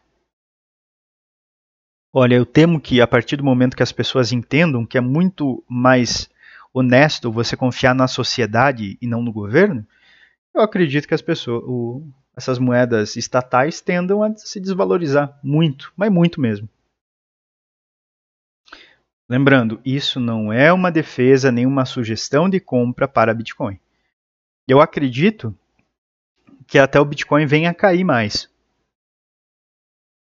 Olha, 2.12 2.34
eu 2.34 2.44
temo 2.44 2.78
que 2.78 3.00
a 3.00 3.06
partir 3.06 3.36
do 3.36 3.44
momento 3.44 3.74
que 3.74 3.82
as 3.82 3.92
pessoas 3.92 4.32
entendam 4.32 4.84
que 4.84 4.98
é 4.98 5.00
muito 5.00 5.64
mais 5.66 6.30
honesto 6.72 7.30
você 7.30 7.56
confiar 7.56 7.94
na 7.94 8.08
sociedade 8.08 8.96
e 9.00 9.06
não 9.06 9.22
no 9.22 9.32
governo, 9.32 9.86
eu 10.54 10.62
acredito 10.62 11.06
que 11.06 11.14
as 11.14 11.22
pessoas, 11.22 11.62
o, 11.66 12.06
essas 12.36 12.58
moedas 12.58 13.16
estatais 13.16 13.80
tendam 13.80 14.22
a 14.22 14.34
se 14.36 14.60
desvalorizar 14.60 15.38
muito, 15.42 15.92
mas 15.96 16.10
muito 16.10 16.40
mesmo. 16.40 16.68
Lembrando, 19.28 19.80
isso 19.84 20.20
não 20.20 20.52
é 20.52 20.72
uma 20.72 20.90
defesa 20.90 21.50
nem 21.50 21.64
uma 21.64 21.86
sugestão 21.86 22.50
de 22.50 22.60
compra 22.60 23.08
para 23.08 23.32
Bitcoin. 23.32 23.78
Eu 24.68 24.80
acredito 24.80 25.56
que 26.66 26.78
até 26.78 27.00
o 27.00 27.04
Bitcoin 27.04 27.46
venha 27.46 27.70
a 27.70 27.74
cair 27.74 28.04
mais. 28.04 28.42
Se 28.42 28.50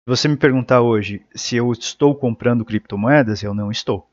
você 0.06 0.26
me 0.26 0.36
perguntar 0.36 0.80
hoje 0.80 1.24
se 1.34 1.54
eu 1.56 1.70
estou 1.70 2.14
comprando 2.14 2.64
criptomoedas, 2.64 3.42
eu 3.42 3.52
não 3.52 3.70
estou. 3.70 4.07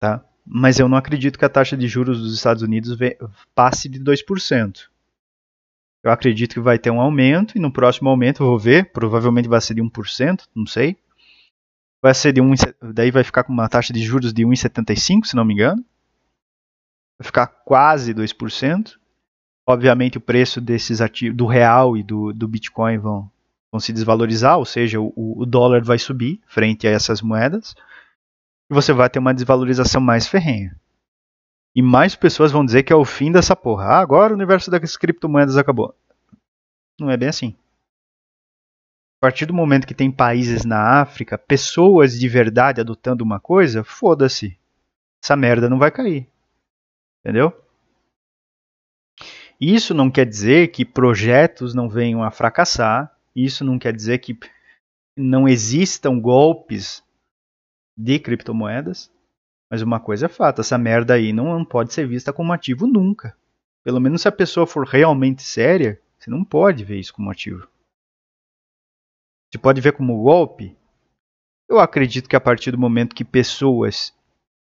Tá? 0.00 0.24
Mas 0.44 0.78
eu 0.80 0.88
não 0.88 0.96
acredito 0.96 1.38
que 1.38 1.44
a 1.44 1.48
taxa 1.48 1.76
de 1.76 1.86
juros 1.86 2.20
dos 2.20 2.34
Estados 2.34 2.62
Unidos 2.62 2.96
passe 3.54 3.88
de 3.88 4.00
2%. 4.00 4.88
Eu 6.02 6.10
acredito 6.10 6.54
que 6.54 6.60
vai 6.60 6.78
ter 6.78 6.90
um 6.90 7.00
aumento 7.00 7.56
e 7.56 7.60
no 7.60 7.70
próximo 7.70 8.08
aumento 8.08 8.42
eu 8.42 8.46
vou 8.46 8.58
ver, 8.58 8.90
provavelmente 8.90 9.48
vai 9.48 9.60
ser 9.60 9.74
de 9.74 9.82
1%, 9.82 10.48
não 10.56 10.66
sei 10.66 10.96
vai 12.02 12.14
ser 12.14 12.32
de 12.32 12.40
1, 12.40 12.54
daí 12.94 13.10
vai 13.10 13.22
ficar 13.22 13.44
com 13.44 13.52
uma 13.52 13.68
taxa 13.68 13.92
de 13.92 14.00
juros 14.00 14.32
de 14.32 14.44
1,75, 14.44 15.26
se 15.26 15.36
não 15.36 15.44
me 15.44 15.54
engano. 15.54 15.84
Vai 17.18 17.26
ficar 17.26 17.46
quase 17.46 18.14
2%. 18.14 18.98
Obviamente 19.66 20.18
o 20.18 20.20
preço 20.20 20.60
desses 20.60 21.00
ativos 21.00 21.36
do 21.36 21.46
real 21.46 21.96
e 21.96 22.02
do, 22.02 22.32
do 22.32 22.48
Bitcoin 22.48 22.98
vão, 22.98 23.30
vão 23.70 23.78
se 23.78 23.92
desvalorizar, 23.92 24.58
ou 24.58 24.64
seja, 24.64 25.00
o, 25.00 25.12
o 25.14 25.46
dólar 25.46 25.84
vai 25.84 25.98
subir 25.98 26.40
frente 26.46 26.88
a 26.88 26.90
essas 26.90 27.20
moedas. 27.20 27.74
E 28.70 28.74
você 28.74 28.92
vai 28.92 29.10
ter 29.10 29.18
uma 29.18 29.34
desvalorização 29.34 30.00
mais 30.00 30.28
ferrenha. 30.28 30.78
E 31.74 31.82
mais 31.82 32.14
pessoas 32.14 32.52
vão 32.52 32.64
dizer 32.64 32.84
que 32.84 32.92
é 32.92 32.96
o 32.96 33.04
fim 33.04 33.32
dessa 33.32 33.56
porra. 33.56 33.86
Ah, 33.86 33.98
agora 33.98 34.32
o 34.32 34.36
universo 34.36 34.70
das 34.70 34.96
criptomoedas 34.96 35.56
acabou. 35.56 35.94
Não 36.98 37.10
é 37.10 37.16
bem 37.16 37.28
assim. 37.28 37.56
A 39.18 39.26
partir 39.26 39.46
do 39.46 39.52
momento 39.52 39.86
que 39.86 39.94
tem 39.94 40.10
países 40.10 40.64
na 40.64 41.00
África, 41.00 41.36
pessoas 41.36 42.18
de 42.18 42.28
verdade 42.28 42.80
adotando 42.80 43.24
uma 43.24 43.40
coisa, 43.40 43.82
foda-se. 43.82 44.56
Essa 45.22 45.36
merda 45.36 45.68
não 45.68 45.78
vai 45.78 45.90
cair. 45.90 46.26
Entendeu? 47.20 47.52
Isso 49.60 49.92
não 49.92 50.10
quer 50.10 50.24
dizer 50.24 50.68
que 50.68 50.84
projetos 50.84 51.74
não 51.74 51.88
venham 51.88 52.22
a 52.22 52.30
fracassar. 52.30 53.14
Isso 53.34 53.64
não 53.64 53.78
quer 53.78 53.94
dizer 53.94 54.18
que 54.18 54.38
não 55.16 55.46
existam 55.46 56.18
golpes 56.18 57.02
de 58.00 58.18
criptomoedas. 58.18 59.12
Mas 59.70 59.82
uma 59.82 60.00
coisa 60.00 60.26
é 60.26 60.28
fato, 60.28 60.62
essa 60.62 60.76
merda 60.76 61.14
aí 61.14 61.32
não 61.32 61.64
pode 61.64 61.92
ser 61.92 62.06
vista 62.06 62.32
como 62.32 62.52
ativo 62.52 62.86
nunca. 62.86 63.36
Pelo 63.84 64.00
menos 64.00 64.22
se 64.22 64.28
a 64.28 64.32
pessoa 64.32 64.66
for 64.66 64.86
realmente 64.86 65.42
séria, 65.42 66.00
você 66.18 66.30
não 66.30 66.44
pode 66.44 66.82
ver 66.84 66.98
isso 66.98 67.14
como 67.14 67.30
ativo. 67.30 67.68
Você 69.50 69.58
pode 69.58 69.80
ver 69.80 69.92
como 69.92 70.22
golpe. 70.22 70.76
Eu 71.68 71.78
acredito 71.78 72.28
que 72.28 72.36
a 72.36 72.40
partir 72.40 72.72
do 72.72 72.78
momento 72.78 73.14
que 73.14 73.24
pessoas 73.24 74.12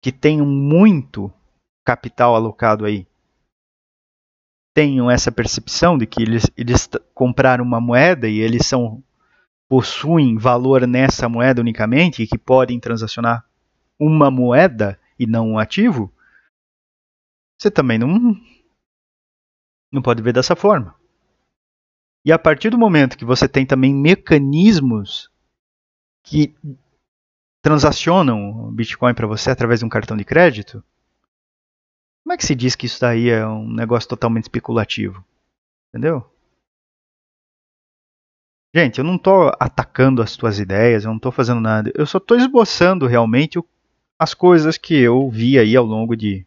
que 0.02 0.10
tenham 0.10 0.46
muito 0.46 1.32
capital 1.84 2.34
alocado 2.34 2.84
aí 2.84 3.06
tenham 4.74 5.10
essa 5.10 5.30
percepção 5.30 5.96
de 5.96 6.06
que 6.06 6.22
eles, 6.22 6.50
eles 6.56 6.88
compraram 7.14 7.64
uma 7.64 7.80
moeda 7.80 8.28
e 8.28 8.38
eles 8.38 8.66
são 8.66 9.02
possuem 9.68 10.36
valor 10.36 10.86
nessa 10.86 11.28
moeda 11.28 11.60
unicamente 11.60 12.22
e 12.22 12.26
que 12.26 12.38
podem 12.38 12.78
transacionar 12.78 13.44
uma 13.98 14.30
moeda 14.30 14.98
e 15.18 15.26
não 15.26 15.52
um 15.52 15.58
ativo, 15.58 16.12
você 17.58 17.70
também 17.70 17.98
não 17.98 18.36
não 19.92 20.02
pode 20.02 20.20
ver 20.22 20.32
dessa 20.32 20.56
forma. 20.56 20.94
E 22.24 22.32
a 22.32 22.38
partir 22.38 22.70
do 22.70 22.78
momento 22.78 23.16
que 23.16 23.24
você 23.24 23.48
tem 23.48 23.64
também 23.64 23.94
mecanismos 23.94 25.30
que 26.22 26.54
transacionam 27.62 28.72
Bitcoin 28.72 29.14
para 29.14 29.26
você 29.26 29.50
através 29.50 29.80
de 29.80 29.86
um 29.86 29.88
cartão 29.88 30.16
de 30.16 30.24
crédito, 30.24 30.82
como 32.24 32.32
é 32.32 32.36
que 32.36 32.44
se 32.44 32.54
diz 32.54 32.74
que 32.74 32.86
isso 32.86 33.00
daí 33.00 33.28
é 33.28 33.46
um 33.46 33.70
negócio 33.70 34.08
totalmente 34.08 34.44
especulativo? 34.44 35.24
Entendeu? 35.90 36.33
Gente, 38.74 38.98
eu 38.98 39.04
não 39.04 39.14
estou 39.14 39.52
atacando 39.60 40.20
as 40.20 40.36
tuas 40.36 40.58
ideias, 40.58 41.04
eu 41.04 41.10
não 41.10 41.16
estou 41.16 41.30
fazendo 41.30 41.60
nada. 41.60 41.92
Eu 41.94 42.04
só 42.04 42.18
estou 42.18 42.36
esboçando 42.36 43.06
realmente 43.06 43.62
as 44.18 44.34
coisas 44.34 44.76
que 44.76 44.94
eu 44.94 45.30
vi 45.30 45.56
aí 45.56 45.76
ao 45.76 45.84
longo 45.84 46.16
de 46.16 46.44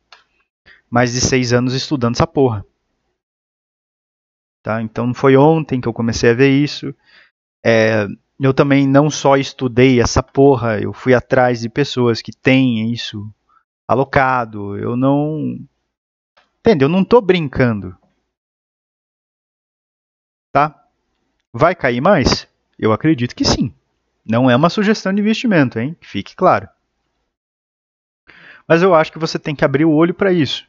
mais 0.89 1.13
de 1.13 1.21
seis 1.21 1.53
anos 1.53 1.73
estudando 1.73 2.15
essa 2.15 2.27
porra. 2.27 2.65
Tá? 4.61 4.81
Então 4.81 5.13
foi 5.13 5.37
ontem 5.37 5.79
que 5.79 5.87
eu 5.87 5.93
comecei 5.93 6.31
a 6.31 6.33
ver 6.33 6.49
isso. 6.49 6.93
É, 7.65 8.05
eu 8.37 8.53
também 8.53 8.85
não 8.85 9.09
só 9.09 9.37
estudei 9.37 10.01
essa 10.01 10.21
porra, 10.21 10.81
eu 10.81 10.91
fui 10.91 11.13
atrás 11.13 11.61
de 11.61 11.69
pessoas 11.69 12.21
que 12.21 12.33
têm 12.33 12.91
isso 12.91 13.25
alocado. 13.87 14.77
Eu 14.77 14.97
não. 14.97 15.57
Entende? 16.59 16.83
Eu 16.83 16.89
não 16.89 17.03
estou 17.03 17.21
brincando. 17.21 17.95
Vai 21.53 21.75
cair 21.75 22.01
mais? 22.01 22.47
Eu 22.77 22.91
acredito 22.91 23.35
que 23.35 23.45
sim. 23.45 23.73
Não 24.25 24.49
é 24.49 24.55
uma 24.55 24.69
sugestão 24.69 25.13
de 25.13 25.21
investimento, 25.21 25.79
hein? 25.79 25.95
Fique 26.01 26.35
claro. 26.35 26.67
Mas 28.67 28.83
eu 28.83 28.93
acho 28.93 29.11
que 29.11 29.19
você 29.19 29.39
tem 29.39 29.55
que 29.55 29.63
abrir 29.63 29.85
o 29.85 29.93
olho 29.93 30.13
para 30.13 30.33
isso. 30.33 30.67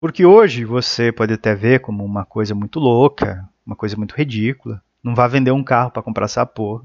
Porque 0.00 0.24
hoje 0.24 0.64
você 0.64 1.12
pode 1.12 1.34
até 1.34 1.54
ver 1.54 1.80
como 1.80 2.04
uma 2.04 2.24
coisa 2.24 2.54
muito 2.54 2.80
louca, 2.80 3.48
uma 3.64 3.76
coisa 3.76 3.96
muito 3.96 4.14
ridícula. 4.14 4.82
Não 5.02 5.14
vá 5.14 5.28
vender 5.28 5.52
um 5.52 5.62
carro 5.62 5.90
para 5.90 6.02
comprar 6.02 6.24
essa 6.24 6.44
porra. 6.44 6.84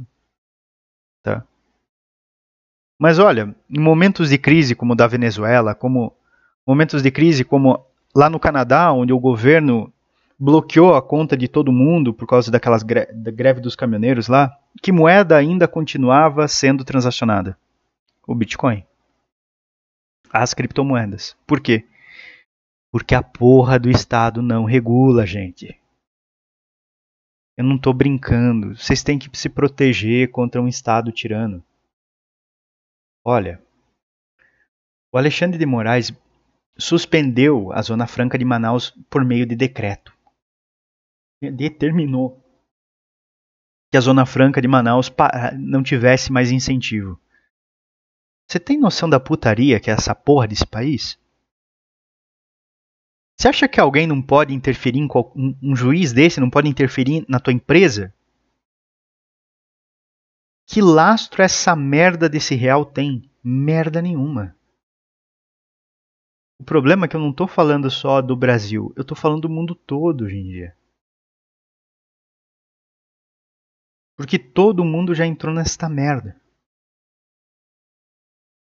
Tá? 1.24 1.44
Mas 3.00 3.18
olha, 3.18 3.56
em 3.70 3.80
momentos 3.80 4.30
de 4.30 4.38
crise 4.38 4.76
como 4.76 4.94
o 4.94 4.96
da 4.96 5.08
Venezuela, 5.08 5.74
como 5.74 6.16
momentos 6.68 7.02
de 7.02 7.10
crise 7.10 7.44
como 7.44 7.84
lá 8.16 8.30
no 8.30 8.40
Canadá, 8.40 8.92
onde 8.92 9.12
o 9.12 9.20
governo 9.20 9.92
bloqueou 10.38 10.96
a 10.96 11.02
conta 11.02 11.36
de 11.36 11.48
todo 11.48 11.72
mundo 11.72 12.14
por 12.14 12.28
causa 12.28 12.52
daquelas 12.52 12.84
gre 12.84 13.06
da 13.14 13.32
greve 13.32 13.62
dos 13.62 13.76
caminhoneiros 13.76 14.28
lá, 14.28 14.58
que 14.82 14.92
moeda 14.92 15.38
ainda 15.38 15.68
continuava 15.68 16.48
sendo 16.48 16.84
transacionada? 16.84 17.58
O 18.28 18.36
Bitcoin. 18.36 18.86
As 20.32 20.54
criptomoedas. 20.54 21.36
Por 21.48 21.62
quê? 21.62 21.86
Porque 22.92 23.16
a 23.16 23.24
porra 23.24 23.80
do 23.80 23.90
Estado 23.90 24.42
não 24.42 24.66
regula, 24.66 25.26
gente. 25.26 25.80
Eu 27.58 27.64
não 27.64 27.78
estou 27.78 27.94
brincando. 27.94 28.76
Vocês 28.76 29.04
têm 29.04 29.18
que 29.18 29.30
se 29.38 29.48
proteger 29.48 30.30
contra 30.32 30.62
um 30.62 30.68
Estado 30.68 31.12
tirano. 31.12 31.64
Olha, 33.24 33.62
o 35.12 35.18
Alexandre 35.18 35.58
de 35.58 35.66
Moraes 35.66 36.14
suspendeu 36.78 37.72
a 37.72 37.82
Zona 37.82 38.06
Franca 38.06 38.38
de 38.38 38.44
Manaus 38.44 38.94
por 39.10 39.24
meio 39.24 39.46
de 39.46 39.56
decreto 39.56 40.15
determinou 41.52 42.42
que 43.92 43.98
a 43.98 44.02
Zona 44.02 44.26
Franca 44.26 44.62
de 44.62 44.68
Manaus 44.68 45.12
não 45.58 45.84
tivesse 45.84 46.32
mais 46.32 46.52
incentivo. 46.52 47.20
Você 48.48 48.60
tem 48.60 48.80
noção 48.80 49.10
da 49.10 49.20
putaria 49.20 49.80
que 49.80 49.90
é 49.90 49.94
essa 49.94 50.14
porra 50.14 50.48
desse 50.48 50.66
país? 50.66 51.20
Você 53.38 53.50
acha 53.50 53.68
que 53.68 53.80
alguém 53.80 54.08
não 54.08 54.22
pode 54.22 54.54
interferir 54.54 55.00
em 55.00 55.08
qual, 55.08 55.32
um, 55.36 55.56
um 55.62 55.76
juiz 55.76 56.14
desse 56.14 56.40
não 56.40 56.50
pode 56.50 56.70
interferir 56.70 57.26
na 57.28 57.40
tua 57.40 57.54
empresa? 57.54 58.14
Que 60.68 60.82
lastro 60.82 61.44
essa 61.44 61.76
merda 61.76 62.30
desse 62.30 62.56
real 62.56 62.86
tem? 62.86 63.30
Merda 63.44 64.02
nenhuma. 64.02 64.56
O 66.60 66.64
problema 66.64 67.06
é 67.06 67.08
que 67.08 67.16
eu 67.16 67.20
não 67.20 67.32
estou 67.32 67.48
falando 67.48 67.92
só 67.92 68.22
do 68.22 68.36
Brasil, 68.36 68.94
eu 68.96 69.02
estou 69.02 69.16
falando 69.16 69.42
do 69.42 69.50
mundo 69.50 69.76
todo 69.76 70.24
hoje 70.24 70.38
em 70.38 70.44
dia. 70.44 70.76
Porque 74.16 74.40
todo 74.40 74.86
mundo 74.86 75.14
já 75.14 75.26
entrou 75.26 75.54
nesta 75.54 75.90
merda. 75.90 76.36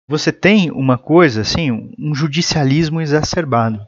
Você 0.07 0.31
tem 0.33 0.71
uma 0.71 0.97
coisa 0.97 1.41
assim, 1.41 1.93
um 1.97 2.15
judicialismo 2.15 2.99
exacerbado. 2.99 3.87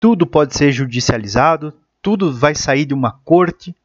Tudo 0.00 0.26
pode 0.26 0.56
ser 0.56 0.72
judicializado, 0.72 1.78
tudo 2.00 2.32
vai 2.32 2.54
sair 2.54 2.84
de 2.84 2.94
uma 2.94 3.12
corte 3.12 3.76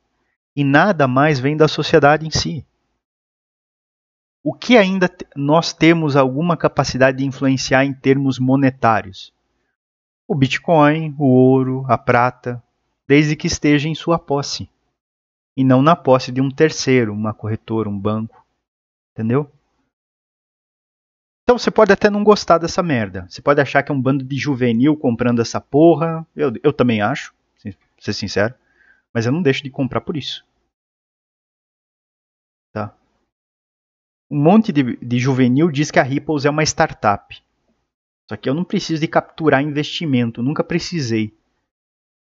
e 0.56 0.63
nada 0.63 1.08
mais 1.08 1.39
vem 1.39 1.56
da 1.56 1.67
sociedade 1.67 2.25
em 2.25 2.32
si. 2.32 2.65
O 4.41 4.53
que 4.53 4.77
ainda 4.77 5.13
nós 5.36 5.73
temos 5.73 6.15
alguma 6.15 6.56
capacidade 6.56 7.17
de 7.17 7.25
influenciar 7.25 7.84
em 7.84 7.93
termos 7.93 8.39
monetários? 8.39 9.34
O 10.25 10.34
Bitcoin, 10.34 11.13
o 11.19 11.25
ouro, 11.25 11.86
a 11.88 11.97
prata, 11.97 12.63
desde 13.06 13.36
que 13.36 13.45
esteja 13.45 13.89
em 13.89 13.93
sua 13.93 14.17
posse 14.17 14.69
e 15.58 15.63
não 15.63 15.82
na 15.82 15.96
posse 15.96 16.32
de 16.32 16.39
um 16.39 16.52
terceiro, 16.52 17.12
uma 17.12 17.34
corretora, 17.34 17.89
um 17.89 18.00
banco. 18.00 18.46
Entendeu? 19.12 19.52
Então 21.41 21.58
você 21.58 21.72
pode 21.72 21.91
até 21.91 22.12
não 22.12 22.24
gostar 22.24 22.60
dessa 22.60 22.84
merda. 22.84 23.26
Você 23.28 23.41
pode 23.41 23.60
achar 23.60 23.82
que 23.82 23.91
é 23.91 23.96
um 23.96 24.02
bando 24.02 24.24
de 24.24 24.38
juvenil 24.38 24.96
comprando 24.96 25.41
essa 25.41 25.60
porra. 25.60 26.28
Eu, 26.36 26.54
eu 26.62 26.72
também 26.72 27.02
acho, 27.02 27.34
pra 27.63 27.74
ser 27.98 28.13
sincero. 28.13 28.54
Mas 29.12 29.26
eu 29.26 29.32
não 29.32 29.41
deixo 29.41 29.63
de 29.63 29.72
comprar 29.72 30.02
por 30.02 30.15
isso. 30.15 30.46
Tá? 32.72 32.96
Um 34.30 34.39
monte 34.39 34.72
de, 34.72 34.98
de 34.98 35.17
juvenil 35.17 35.72
diz 35.72 35.89
que 35.89 36.00
a 36.00 36.04
Ripples 36.04 36.46
é 36.46 36.50
uma 36.52 36.63
startup. 36.63 37.41
Só 38.30 38.38
que 38.38 38.48
eu 38.48 38.54
não 38.54 38.63
preciso 38.63 39.02
de 39.02 39.08
capturar 39.08 39.63
investimento. 39.63 40.43
Nunca 40.43 40.63
precisei. 40.63 41.34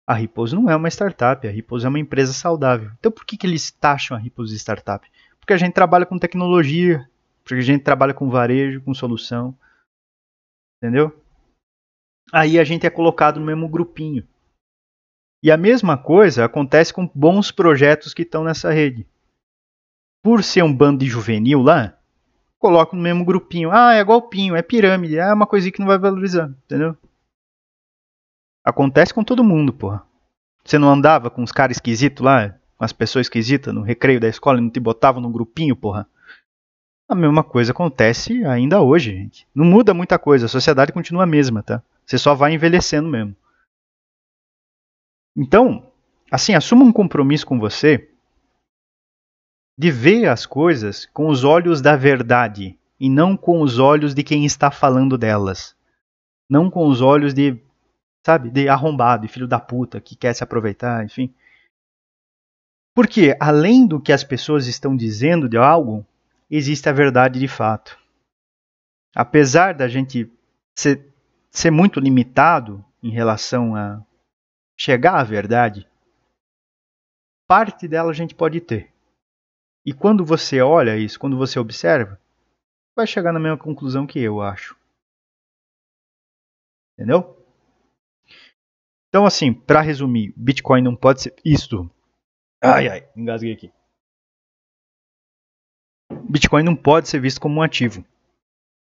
A 0.07 0.13
Ripples 0.13 0.53
não 0.53 0.69
é 0.69 0.75
uma 0.75 0.87
startup, 0.87 1.47
a 1.47 1.51
Ripples 1.51 1.83
é 1.83 1.87
uma 1.87 1.99
empresa 1.99 2.31
saudável. 2.31 2.91
Então 2.99 3.11
por 3.11 3.25
que, 3.25 3.37
que 3.37 3.47
eles 3.47 3.71
taxam 3.71 4.15
a 4.15 4.19
Ripples 4.19 4.51
de 4.51 4.57
startup? 4.57 5.09
Porque 5.39 5.53
a 5.53 5.57
gente 5.57 5.73
trabalha 5.73 6.05
com 6.05 6.19
tecnologia, 6.19 7.09
porque 7.43 7.55
a 7.55 7.61
gente 7.61 7.83
trabalha 7.83 8.13
com 8.13 8.29
varejo, 8.29 8.81
com 8.81 8.93
solução. 8.93 9.57
Entendeu? 10.77 11.15
Aí 12.31 12.59
a 12.59 12.63
gente 12.63 12.85
é 12.85 12.89
colocado 12.89 13.39
no 13.39 13.45
mesmo 13.45 13.67
grupinho. 13.67 14.27
E 15.43 15.51
a 15.51 15.57
mesma 15.57 15.97
coisa 15.97 16.45
acontece 16.45 16.93
com 16.93 17.09
bons 17.13 17.51
projetos 17.51 18.13
que 18.13 18.23
estão 18.23 18.43
nessa 18.43 18.71
rede. 18.71 19.07
Por 20.23 20.43
ser 20.43 20.63
um 20.63 20.75
bando 20.75 20.99
de 20.99 21.05
juvenil 21.05 21.61
lá, 21.61 21.95
coloco 22.57 22.95
no 22.95 23.01
mesmo 23.01 23.23
grupinho. 23.23 23.71
Ah, 23.71 23.93
é 23.93 24.03
golpinho, 24.03 24.55
é 24.55 24.63
pirâmide, 24.63 25.19
é 25.19 25.31
uma 25.31 25.45
coisinha 25.45 25.71
que 25.71 25.79
não 25.79 25.87
vai 25.87 25.99
valorizar, 25.99 26.49
entendeu? 26.65 26.97
Acontece 28.65 29.13
com 29.13 29.23
todo 29.23 29.43
mundo, 29.43 29.71
porra. 29.71 30.03
Você 30.63 30.79
não 30.79 30.89
andava 30.89 31.29
com 31.29 31.43
os 31.43 31.51
caras 31.51 31.77
esquisitos 31.77 32.25
lá, 32.25 32.49
com 32.75 32.83
as 32.83 32.91
pessoas 32.91 33.27
esquisitas 33.27 33.71
no 33.71 33.83
recreio 33.83 34.19
da 34.19 34.27
escola 34.27 34.57
e 34.57 34.61
não 34.61 34.71
te 34.71 34.79
botavam 34.79 35.21
num 35.21 35.31
grupinho, 35.31 35.75
porra? 35.75 36.07
A 37.07 37.13
mesma 37.13 37.43
coisa 37.43 37.71
acontece 37.71 38.43
ainda 38.45 38.81
hoje, 38.81 39.11
gente. 39.11 39.47
Não 39.53 39.63
muda 39.63 39.93
muita 39.93 40.17
coisa, 40.17 40.47
a 40.47 40.49
sociedade 40.49 40.91
continua 40.91 41.23
a 41.23 41.27
mesma, 41.27 41.61
tá? 41.61 41.83
Você 42.03 42.17
só 42.17 42.33
vai 42.33 42.53
envelhecendo 42.53 43.07
mesmo. 43.07 43.35
Então, 45.37 45.91
assim, 46.31 46.55
assuma 46.55 46.83
um 46.83 46.91
compromisso 46.91 47.45
com 47.45 47.59
você 47.59 48.09
de 49.77 49.91
ver 49.91 50.27
as 50.27 50.47
coisas 50.47 51.05
com 51.13 51.27
os 51.27 51.43
olhos 51.43 51.81
da 51.81 51.95
verdade 51.95 52.79
e 52.99 53.09
não 53.09 53.37
com 53.37 53.61
os 53.61 53.77
olhos 53.77 54.15
de 54.15 54.23
quem 54.23 54.43
está 54.43 54.71
falando 54.71 55.17
delas. 55.17 55.75
Não 56.49 56.71
com 56.71 56.87
os 56.87 57.01
olhos 57.01 57.33
de 57.33 57.59
sabe? 58.25 58.49
De 58.49 58.67
arrombado 58.67 59.23
e 59.23 59.29
filho 59.29 59.47
da 59.47 59.59
puta 59.59 60.01
que 60.01 60.15
quer 60.15 60.33
se 60.33 60.43
aproveitar, 60.43 61.05
enfim. 61.05 61.31
Porque, 62.95 63.37
além 63.39 63.85
do 63.85 64.01
que 64.01 64.11
as 64.11 64.23
pessoas 64.23 64.65
estão 64.65 64.97
dizendo 64.97 65.47
de 65.47 65.57
algo, 65.57 66.03
existe 66.49 66.89
a 66.89 66.91
verdade 66.91 67.39
de 67.39 67.47
fato. 67.47 67.99
Apesar 69.15 69.75
da 69.75 69.87
gente 69.87 70.31
ser, 70.75 71.13
ser 71.51 71.69
muito 71.69 71.99
limitado 71.99 72.83
em 73.03 73.11
relação 73.11 73.75
a 73.75 74.03
chegar 74.75 75.19
à 75.19 75.23
verdade, 75.23 75.87
parte 77.47 77.87
dela 77.87 78.09
a 78.09 78.13
gente 78.13 78.33
pode 78.33 78.59
ter. 78.59 78.91
E 79.85 79.93
quando 79.93 80.25
você 80.25 80.61
olha 80.61 80.97
isso, 80.97 81.19
quando 81.19 81.37
você 81.37 81.59
observa, 81.59 82.19
vai 82.95 83.05
chegar 83.05 83.31
na 83.31 83.39
mesma 83.39 83.57
conclusão 83.57 84.07
que 84.07 84.19
eu 84.19 84.41
acho. 84.41 84.75
Entendeu? 86.97 87.34
Então, 89.15 89.25
assim, 89.25 89.53
para 89.53 89.79
resumir, 89.79 90.33
Bitcoin 90.35 90.81
não 90.81 90.93
pode 90.93 91.21
ser 91.21 91.33
isto. 91.45 91.89
Ai, 92.61 92.89
ai, 92.89 93.07
engasguei 93.15 93.53
aqui. 93.53 93.71
Bitcoin 96.29 96.63
não 96.63 96.75
pode 96.75 97.07
ser 97.07 97.21
visto 97.21 97.39
como 97.39 97.55
um 97.55 97.61
ativo. 97.61 98.03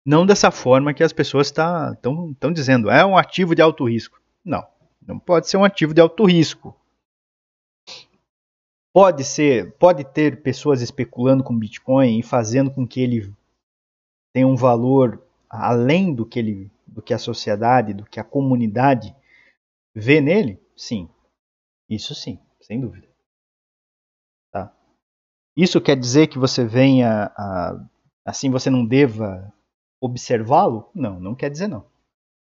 Não 0.07 0.25
dessa 0.25 0.51
forma 0.51 0.95
que 0.95 1.05
as 1.05 1.13
pessoas 1.13 1.49
estão 1.49 2.33
tá, 2.33 2.51
dizendo. 2.51 2.89
É 2.89 3.05
um 3.05 3.19
ativo 3.19 3.55
de 3.55 3.61
alto 3.61 3.85
risco. 3.85 4.19
Não, 4.43 4.67
não 5.07 5.19
pode 5.19 5.51
ser 5.51 5.59
um 5.59 5.65
ativo 5.65 5.93
de 5.93 6.01
alto 6.01 6.25
risco. 6.25 6.75
Pode 8.95 9.23
ser, 9.23 9.73
pode 9.73 10.03
ter 10.03 10.41
pessoas 10.41 10.81
especulando 10.81 11.45
com 11.45 11.59
Bitcoin 11.59 12.19
e 12.19 12.23
fazendo 12.23 12.71
com 12.71 12.87
que 12.87 13.03
ele 13.03 13.35
tenha 14.33 14.47
um 14.47 14.57
valor 14.57 15.23
além 15.51 16.15
do 16.15 16.25
que 16.25 16.39
ele, 16.39 16.71
do 16.87 17.03
que 17.03 17.13
a 17.13 17.19
sociedade, 17.19 17.93
do 17.93 18.07
que 18.07 18.19
a 18.19 18.25
comunidade 18.25 19.15
vê 19.97 20.21
nele? 20.21 20.61
Sim. 20.77 21.09
Isso 21.89 22.15
sim, 22.15 22.39
sem 22.61 22.79
dúvida. 22.79 23.09
Tá? 24.53 24.77
Isso 25.57 25.81
quer 25.81 25.97
dizer 25.97 26.27
que 26.27 26.39
você 26.39 26.67
venha 26.67 27.33
a, 27.37 27.89
assim 28.25 28.51
você 28.51 28.69
não 28.69 28.85
deva 28.85 29.51
observá-lo? 30.01 30.91
Não, 30.95 31.19
não 31.19 31.35
quer 31.35 31.51
dizer 31.51 31.69
não. 31.69 31.83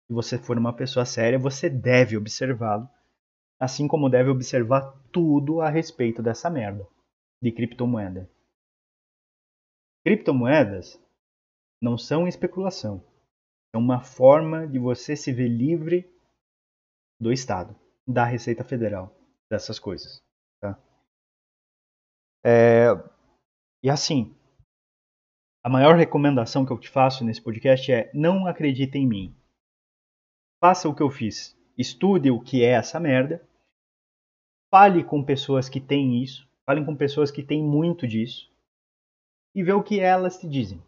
Se 0.07 0.13
você 0.13 0.37
for 0.37 0.57
uma 0.57 0.73
pessoa 0.73 1.05
séria, 1.05 1.39
você 1.39 1.69
deve 1.69 2.15
observá-lo, 2.15 2.87
assim 3.59 3.87
como 3.87 4.09
deve 4.09 4.29
observar 4.29 4.93
tudo 5.11 5.61
a 5.61 5.69
respeito 5.69 6.21
dessa 6.21 6.49
merda 6.49 6.87
de 7.41 7.51
criptomoeda. 7.51 8.29
Criptomoedas 10.05 11.01
não 11.81 11.97
são 11.97 12.27
especulação. 12.27 13.03
É 13.73 13.77
uma 13.77 14.01
forma 14.01 14.67
de 14.67 14.77
você 14.77 15.15
se 15.15 15.31
ver 15.31 15.47
livre 15.47 16.07
do 17.21 17.31
Estado, 17.31 17.79
da 18.07 18.25
Receita 18.25 18.63
Federal, 18.63 19.15
dessas 19.47 19.77
coisas. 19.77 20.19
Tá? 20.59 20.75
É, 22.43 22.87
e 23.83 23.89
assim, 23.91 24.35
a 25.63 25.69
maior 25.69 25.95
recomendação 25.95 26.65
que 26.65 26.73
eu 26.73 26.79
te 26.79 26.89
faço 26.89 27.23
nesse 27.23 27.39
podcast 27.39 27.91
é 27.91 28.11
não 28.11 28.47
acredite 28.47 28.97
em 28.97 29.07
mim. 29.07 29.35
faça 30.59 30.89
o 30.89 30.95
que 30.95 31.03
eu 31.03 31.11
fiz. 31.11 31.55
Estude 31.77 32.31
o 32.31 32.41
que 32.41 32.63
é 32.63 32.71
essa 32.71 32.99
merda. 32.99 33.47
Fale 34.71 35.03
com 35.03 35.23
pessoas 35.23 35.69
que 35.69 35.79
têm 35.79 36.23
isso. 36.23 36.47
Fale 36.65 36.83
com 36.83 36.95
pessoas 36.95 37.29
que 37.29 37.43
têm 37.43 37.63
muito 37.63 38.07
disso. 38.07 38.51
E 39.53 39.63
vê 39.63 39.73
o 39.73 39.83
que 39.83 39.99
elas 39.99 40.39
te 40.39 40.47
dizem. 40.47 40.81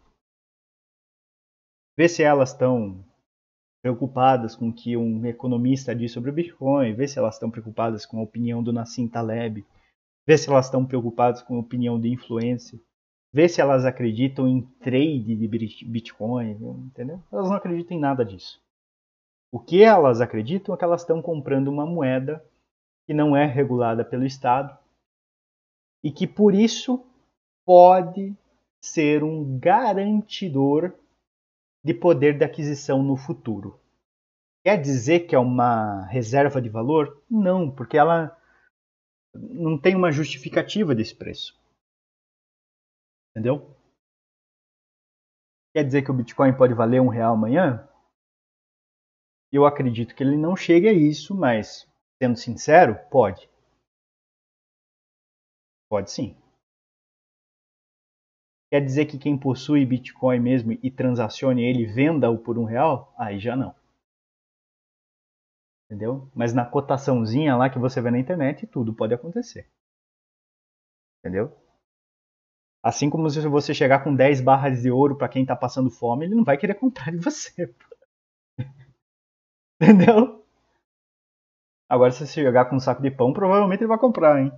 Vê 1.96 2.08
se 2.08 2.22
elas 2.22 2.50
estão 2.50 3.04
preocupadas 3.84 4.56
com 4.56 4.70
o 4.70 4.72
que 4.72 4.96
um 4.96 5.26
economista 5.26 5.94
diz 5.94 6.10
sobre 6.10 6.30
o 6.30 6.32
Bitcoin, 6.32 6.94
vê 6.94 7.06
se 7.06 7.18
elas 7.18 7.34
estão 7.34 7.50
preocupadas 7.50 8.06
com 8.06 8.18
a 8.18 8.22
opinião 8.22 8.62
do 8.62 8.72
Nassim 8.72 9.06
Taleb, 9.06 9.62
vê 10.26 10.38
se 10.38 10.48
elas 10.48 10.64
estão 10.64 10.86
preocupadas 10.86 11.42
com 11.42 11.56
a 11.56 11.60
opinião 11.60 12.00
de 12.00 12.08
influência, 12.08 12.80
vê 13.30 13.46
se 13.46 13.60
elas 13.60 13.84
acreditam 13.84 14.48
em 14.48 14.62
trade 14.62 15.36
de 15.36 15.84
Bitcoin, 15.86 16.52
entendeu? 16.86 17.22
Elas 17.30 17.50
não 17.50 17.56
acreditam 17.56 17.94
em 17.94 18.00
nada 18.00 18.24
disso. 18.24 18.58
O 19.52 19.60
que 19.60 19.82
elas 19.82 20.22
acreditam 20.22 20.74
é 20.74 20.78
que 20.78 20.84
elas 20.84 21.02
estão 21.02 21.20
comprando 21.20 21.68
uma 21.68 21.84
moeda 21.84 22.42
que 23.06 23.12
não 23.12 23.36
é 23.36 23.44
regulada 23.44 24.02
pelo 24.02 24.24
Estado 24.24 24.74
e 26.02 26.10
que 26.10 26.26
por 26.26 26.54
isso 26.54 27.04
pode 27.66 28.34
ser 28.80 29.22
um 29.22 29.58
garantidor 29.58 30.94
de 31.84 31.92
poder 31.92 32.38
de 32.38 32.44
aquisição 32.44 33.02
no 33.02 33.16
futuro. 33.16 33.78
Quer 34.64 34.80
dizer 34.80 35.26
que 35.26 35.34
é 35.34 35.38
uma 35.38 36.06
reserva 36.06 36.60
de 36.62 36.70
valor? 36.70 37.22
Não, 37.30 37.70
porque 37.70 37.98
ela 37.98 38.34
não 39.34 39.78
tem 39.78 39.94
uma 39.94 40.10
justificativa 40.10 40.94
desse 40.94 41.14
preço. 41.14 41.60
Entendeu? 43.30 43.76
Quer 45.74 45.84
dizer 45.84 46.02
que 46.02 46.10
o 46.10 46.14
Bitcoin 46.14 46.56
pode 46.56 46.72
valer 46.72 47.02
um 47.02 47.08
real 47.08 47.34
amanhã? 47.34 47.86
Eu 49.52 49.66
acredito 49.66 50.14
que 50.14 50.22
ele 50.22 50.36
não 50.36 50.56
chegue 50.56 50.88
a 50.88 50.92
isso, 50.92 51.34
mas 51.34 51.86
sendo 52.22 52.36
sincero, 52.36 52.98
pode. 53.10 53.50
Pode 55.90 56.10
sim. 56.10 56.34
Quer 58.74 58.84
dizer 58.84 59.06
que 59.06 59.20
quem 59.20 59.38
possui 59.38 59.86
Bitcoin 59.86 60.40
mesmo 60.40 60.72
e 60.72 60.90
transacione 60.90 61.62
ele, 61.62 61.86
venda-o 61.86 62.36
por 62.36 62.58
um 62.58 62.64
real? 62.64 63.14
Aí 63.16 63.38
já 63.38 63.54
não. 63.54 63.72
Entendeu? 65.86 66.28
Mas 66.34 66.52
na 66.52 66.66
cotaçãozinha 66.66 67.54
lá 67.54 67.70
que 67.70 67.78
você 67.78 68.02
vê 68.02 68.10
na 68.10 68.18
internet, 68.18 68.66
tudo 68.66 68.92
pode 68.92 69.14
acontecer. 69.14 69.70
Entendeu? 71.20 71.56
Assim 72.82 73.08
como 73.08 73.30
se 73.30 73.46
você 73.46 73.72
chegar 73.72 74.02
com 74.02 74.12
10 74.12 74.40
barras 74.40 74.82
de 74.82 74.90
ouro 74.90 75.16
para 75.16 75.28
quem 75.28 75.42
está 75.42 75.54
passando 75.54 75.88
fome, 75.88 76.24
ele 76.24 76.34
não 76.34 76.42
vai 76.42 76.58
querer 76.58 76.74
comprar 76.74 77.12
de 77.12 77.18
você. 77.18 77.72
Entendeu? 79.80 80.44
Agora, 81.88 82.10
se 82.10 82.26
você 82.26 82.42
chegar 82.42 82.64
com 82.64 82.74
um 82.74 82.80
saco 82.80 83.00
de 83.00 83.12
pão, 83.12 83.32
provavelmente 83.32 83.82
ele 83.82 83.86
vai 83.86 83.98
comprar, 84.00 84.42
hein? 84.42 84.50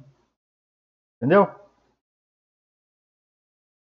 Entendeu? 1.21 1.66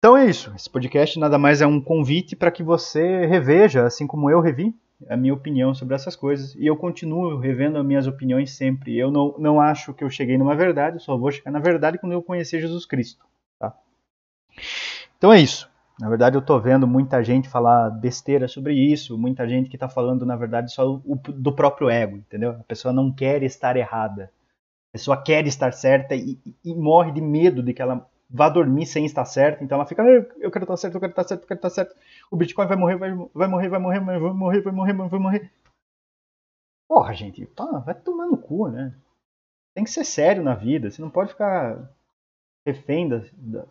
Então 0.04 0.18
é 0.18 0.26
isso. 0.26 0.52
Esse 0.54 0.70
podcast 0.70 1.18
nada 1.18 1.40
mais 1.40 1.62
é 1.62 1.66
um 1.66 1.80
convite 1.80 2.36
para 2.36 2.52
que 2.52 2.62
você 2.62 3.26
reveja, 3.26 3.86
assim 3.86 4.06
como 4.06 4.30
eu 4.30 4.42
revi, 4.42 4.76
a 5.08 5.16
minha 5.16 5.34
opinião 5.34 5.74
sobre 5.74 5.96
essas 5.96 6.14
coisas. 6.14 6.54
E 6.56 6.68
eu 6.68 6.76
continuo 6.76 7.40
revendo 7.40 7.78
as 7.78 7.86
minhas 7.86 8.06
opiniões 8.06 8.52
sempre. 8.52 8.98
Eu 8.98 9.10
não, 9.10 9.34
não 9.40 9.62
acho 9.62 9.94
que 9.94 10.04
eu 10.04 10.10
cheguei 10.10 10.38
numa 10.38 10.58
verdade, 10.58 11.02
só 11.02 11.16
vou 11.16 11.32
chegar 11.32 11.52
na 11.52 11.60
verdade 11.60 11.98
quando 11.98 12.12
eu 12.12 12.22
conhecer 12.22 12.60
Jesus 12.60 12.86
Cristo. 12.86 13.26
Tá? 13.58 13.74
Então 15.18 15.32
é 15.32 15.40
isso. 15.40 15.72
Na 15.98 16.10
verdade, 16.10 16.36
eu 16.36 16.42
estou 16.42 16.60
vendo 16.60 16.86
muita 16.86 17.24
gente 17.24 17.48
falar 17.48 17.90
besteira 17.90 18.46
sobre 18.50 18.74
isso, 18.74 19.18
muita 19.18 19.48
gente 19.48 19.70
que 19.70 19.78
está 19.78 19.88
falando, 19.88 20.26
na 20.26 20.36
verdade, 20.36 20.74
só 20.74 20.96
o, 20.96 21.16
do 21.16 21.56
próprio 21.56 21.90
ego, 21.90 22.18
entendeu? 22.18 22.52
A 22.52 22.64
pessoa 22.66 22.94
não 22.94 23.10
quer 23.10 23.42
estar 23.42 23.78
errada. 23.78 24.30
A 24.90 24.98
pessoa 24.98 25.16
quer 25.16 25.48
estar 25.48 25.72
certa 25.72 26.14
e, 26.14 26.38
e 26.62 26.76
morre 26.76 27.14
de 27.14 27.22
medo 27.22 27.64
de 27.64 27.74
que 27.74 27.82
ela 27.82 28.06
vá 28.34 28.50
dormir 28.50 28.88
sem 28.88 29.06
estar 29.06 29.26
certo. 29.26 29.64
Então 29.64 29.76
ela 29.78 29.86
fica, 29.86 30.02
ah, 30.02 30.08
eu 30.08 30.50
quero 30.50 30.64
estar 30.64 30.78
certo, 30.78 30.96
eu 30.96 31.00
quero 31.00 31.12
estar 31.12 31.24
certo, 31.24 31.42
eu 31.42 31.48
quero 31.48 31.60
estar 31.60 31.70
certo. 31.70 31.96
O 32.32 32.36
Bitcoin 32.36 32.66
vai 32.66 32.76
morrer, 32.76 32.96
vai, 32.96 33.12
vai 33.34 33.48
morrer, 33.48 33.70
vai 33.70 33.80
morrer, 33.80 34.00
vai 34.00 34.20
morrer, 34.20 34.62
vai 34.62 34.74
morrer, 34.74 34.94
vai 34.94 35.20
morrer. 35.20 35.52
Porra, 36.90 37.14
gente, 37.14 37.46
pá, 37.46 37.78
vai 37.80 37.94
tomar 37.94 38.26
no 38.26 38.38
cu, 38.38 38.70
né? 38.70 38.96
Tem 39.76 39.84
que 39.84 39.92
ser 39.92 40.04
sério 40.04 40.44
na 40.44 40.56
vida. 40.56 40.90
Você 40.90 41.02
não 41.02 41.10
pode 41.10 41.30
ficar 41.30 41.90
refém 42.66 43.08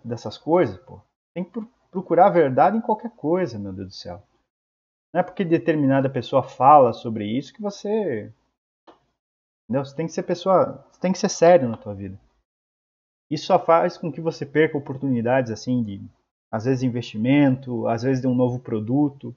dessas 0.04 0.38
coisas, 0.38 0.76
pô. 0.78 1.00
Tem 1.34 1.44
que 1.44 1.60
procurar 1.90 2.26
a 2.26 2.30
verdade 2.30 2.76
em 2.76 2.80
qualquer 2.80 3.10
coisa, 3.10 3.58
meu 3.58 3.72
Deus 3.72 3.88
do 3.88 3.94
céu. 3.94 4.22
Não 5.12 5.20
é 5.20 5.22
porque 5.24 5.44
determinada 5.44 6.08
pessoa 6.08 6.42
fala 6.42 6.92
sobre 6.92 7.26
isso 7.26 7.52
que 7.52 7.60
você. 7.60 8.32
Entendeu? 9.64 9.84
Você 9.84 9.94
tem 9.94 10.06
que 10.06 10.12
ser 10.12 10.22
pessoa. 10.22 10.84
Você 10.90 11.00
tem 11.00 11.12
que 11.12 11.18
ser 11.18 11.28
sério 11.28 11.68
na 11.68 11.76
tua 11.76 11.94
vida. 11.94 12.18
Isso 13.32 13.46
só 13.46 13.58
faz 13.58 13.96
com 13.96 14.12
que 14.12 14.20
você 14.20 14.44
perca 14.44 14.76
oportunidades 14.76 15.50
assim 15.50 15.82
de, 15.82 16.02
às 16.50 16.66
vezes, 16.66 16.82
investimento, 16.82 17.88
às 17.88 18.02
vezes 18.02 18.20
de 18.20 18.28
um 18.28 18.34
novo 18.34 18.58
produto. 18.58 19.34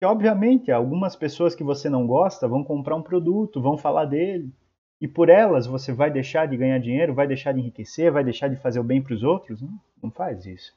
E 0.00 0.06
obviamente, 0.06 0.70
algumas 0.70 1.16
pessoas 1.16 1.52
que 1.52 1.64
você 1.64 1.90
não 1.90 2.06
gosta 2.06 2.46
vão 2.46 2.62
comprar 2.62 2.94
um 2.94 3.02
produto, 3.02 3.60
vão 3.60 3.76
falar 3.76 4.04
dele. 4.04 4.54
E 5.00 5.08
por 5.08 5.28
elas 5.28 5.66
você 5.66 5.92
vai 5.92 6.12
deixar 6.12 6.46
de 6.46 6.56
ganhar 6.56 6.78
dinheiro, 6.78 7.12
vai 7.12 7.26
deixar 7.26 7.50
de 7.50 7.58
enriquecer, 7.58 8.12
vai 8.12 8.22
deixar 8.22 8.46
de 8.46 8.54
fazer 8.54 8.78
o 8.78 8.84
bem 8.84 9.02
para 9.02 9.14
os 9.14 9.24
outros? 9.24 9.60
Não, 9.60 9.80
não 10.00 10.10
faz 10.12 10.46
isso. 10.46 10.72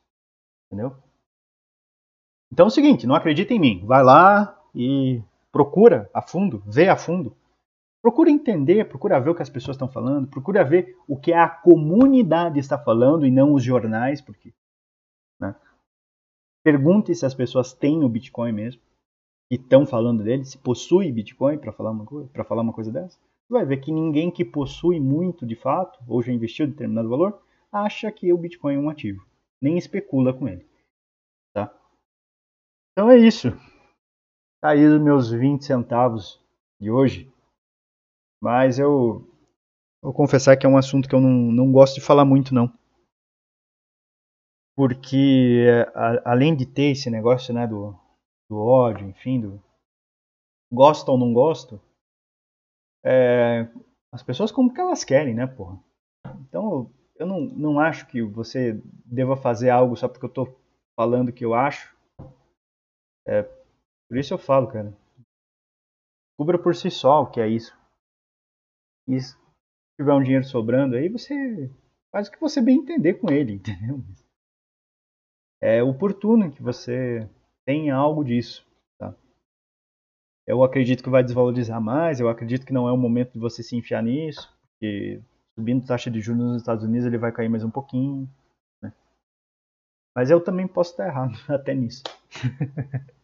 Entendeu? 0.65 0.95
Então 2.51 2.65
é 2.65 2.69
o 2.69 2.71
seguinte, 2.71 3.05
não 3.05 3.13
acredita 3.13 3.53
em 3.53 3.59
mim. 3.59 3.85
Vai 3.85 4.03
lá 4.03 4.59
e 4.73 5.21
procura 5.51 6.09
a 6.11 6.23
fundo, 6.23 6.63
vê 6.65 6.89
a 6.89 6.95
fundo 6.97 7.37
Procura 8.05 8.29
entender, 8.29 8.87
procura 8.87 9.19
ver 9.19 9.31
o 9.31 9.35
que 9.35 9.41
as 9.41 9.49
pessoas 9.49 9.73
estão 9.73 9.87
falando, 9.87 10.27
procura 10.27 10.63
ver 10.63 10.95
o 11.07 11.17
que 11.17 11.33
a 11.33 11.49
comunidade 11.49 12.59
está 12.59 12.77
falando 12.77 13.25
e 13.25 13.31
não 13.31 13.51
os 13.51 13.63
jornais, 13.63 14.21
porque. 14.21 14.53
Né? 15.41 15.55
Pergunte 16.63 17.15
se 17.15 17.25
as 17.25 17.33
pessoas 17.33 17.73
têm 17.73 18.03
o 18.03 18.07
Bitcoin 18.07 18.51
mesmo 18.51 18.79
e 19.51 19.55
estão 19.55 19.87
falando 19.87 20.23
dele, 20.23 20.45
se 20.45 20.55
possui 20.55 21.11
Bitcoin 21.11 21.57
para 21.57 21.71
falar 21.71 21.89
uma 21.89 22.05
coisa, 22.05 22.29
para 22.29 22.43
falar 22.43 22.61
uma 22.61 22.73
coisa 22.73 22.91
dessa. 22.91 23.17
Você 23.17 23.53
vai 23.53 23.65
ver 23.65 23.77
que 23.77 23.91
ninguém 23.91 24.29
que 24.29 24.45
possui 24.45 24.99
muito 24.99 25.43
de 25.43 25.55
fato 25.55 25.97
ou 26.07 26.21
já 26.21 26.31
investiu 26.31 26.67
determinado 26.67 27.09
valor 27.09 27.41
acha 27.71 28.11
que 28.11 28.31
o 28.31 28.37
Bitcoin 28.37 28.75
é 28.75 28.79
um 28.79 28.89
ativo, 28.91 29.25
nem 29.59 29.79
especula 29.79 30.31
com 30.31 30.47
ele, 30.47 30.63
tá? 31.55 31.75
Então 32.91 33.09
é 33.09 33.17
isso. 33.17 33.49
Tá 34.61 34.73
aí 34.73 34.85
os 34.85 35.01
meus 35.01 35.31
20 35.31 35.65
centavos 35.65 36.39
de 36.79 36.91
hoje. 36.91 37.33
Mas 38.45 38.77
eu 38.77 39.27
vou 40.03 40.13
confessar 40.13 40.55
que 40.55 40.67
é 40.67 40.69
um 40.69 40.77
assunto 40.77 41.09
que 41.09 41.15
eu 41.15 41.19
não, 41.19 41.31
não 41.31 41.71
gosto 41.71 41.95
de 41.95 42.01
falar 42.01 42.23
muito, 42.23 42.53
não. 42.53 42.71
Porque, 44.75 45.65
a, 45.95 46.29
além 46.31 46.55
de 46.55 46.63
ter 46.63 46.91
esse 46.91 47.09
negócio 47.09 47.51
né, 47.51 47.65
do, 47.65 47.99
do 48.47 48.57
ódio, 48.57 49.09
enfim, 49.09 49.41
do 49.41 49.59
gosto 50.71 51.09
ou 51.09 51.17
não 51.17 51.33
gosto, 51.33 51.81
é, 53.03 53.67
as 54.13 54.21
pessoas 54.21 54.51
como 54.51 54.71
que 54.71 54.79
elas 54.79 55.03
querem, 55.03 55.33
né, 55.33 55.47
porra? 55.47 55.83
Então, 56.41 56.93
eu 57.15 57.25
não, 57.25 57.41
não 57.41 57.79
acho 57.79 58.05
que 58.05 58.21
você 58.21 58.79
deva 59.03 59.35
fazer 59.35 59.71
algo 59.71 59.95
só 59.95 60.07
porque 60.07 60.25
eu 60.27 60.31
tô 60.31 60.55
falando 60.95 61.33
que 61.33 61.43
eu 61.43 61.55
acho. 61.55 61.97
É, 63.27 63.41
por 64.07 64.19
isso 64.19 64.35
eu 64.35 64.37
falo, 64.37 64.67
cara. 64.67 64.95
Cubra 66.37 66.61
por 66.61 66.75
si 66.75 66.91
só 66.91 67.23
o 67.23 67.31
que 67.31 67.41
é 67.41 67.47
isso 67.47 67.75
e 69.07 69.19
se 69.19 69.37
tiver 69.99 70.13
um 70.13 70.23
dinheiro 70.23 70.45
sobrando 70.45 70.95
aí, 70.95 71.09
você 71.09 71.69
faz 72.11 72.27
o 72.27 72.31
que 72.31 72.39
você 72.39 72.61
bem 72.61 72.79
entender 72.79 73.15
com 73.15 73.31
ele, 73.31 73.53
entendeu? 73.59 74.03
É 75.61 75.81
oportuno 75.83 76.51
que 76.51 76.61
você 76.61 77.29
tenha 77.65 77.95
algo 77.95 78.23
disso. 78.23 78.65
Tá? 78.99 79.15
Eu 80.47 80.63
acredito 80.63 81.03
que 81.03 81.09
vai 81.09 81.23
desvalorizar 81.23 81.81
mais, 81.81 82.19
eu 82.19 82.29
acredito 82.29 82.65
que 82.65 82.73
não 82.73 82.87
é 82.87 82.91
o 82.91 82.97
momento 82.97 83.33
de 83.33 83.39
você 83.39 83.63
se 83.63 83.75
enfiar 83.75 84.03
nisso, 84.03 84.51
porque 84.71 85.21
subindo 85.57 85.85
taxa 85.85 86.11
de 86.11 86.19
juros 86.19 86.43
nos 86.43 86.61
Estados 86.61 86.83
Unidos 86.83 87.05
ele 87.05 87.17
vai 87.17 87.31
cair 87.31 87.49
mais 87.49 87.63
um 87.63 87.71
pouquinho. 87.71 88.29
Né? 88.81 88.93
Mas 90.15 90.29
eu 90.29 90.43
também 90.43 90.67
posso 90.67 90.91
estar 90.91 91.07
errado 91.07 91.33
até 91.49 91.73
nisso. 91.73 92.03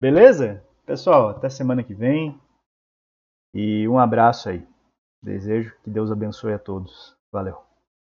Beleza? 0.00 0.62
Pessoal, 0.84 1.30
até 1.30 1.48
semana 1.48 1.82
que 1.82 1.94
vem. 1.94 2.38
E 3.54 3.88
um 3.88 3.98
abraço 3.98 4.48
aí. 4.48 4.73
Desejo 5.24 5.74
que 5.82 5.90
Deus 5.90 6.12
abençoe 6.12 6.52
a 6.52 6.58
todos. 6.58 7.16
Valeu. 7.32 7.73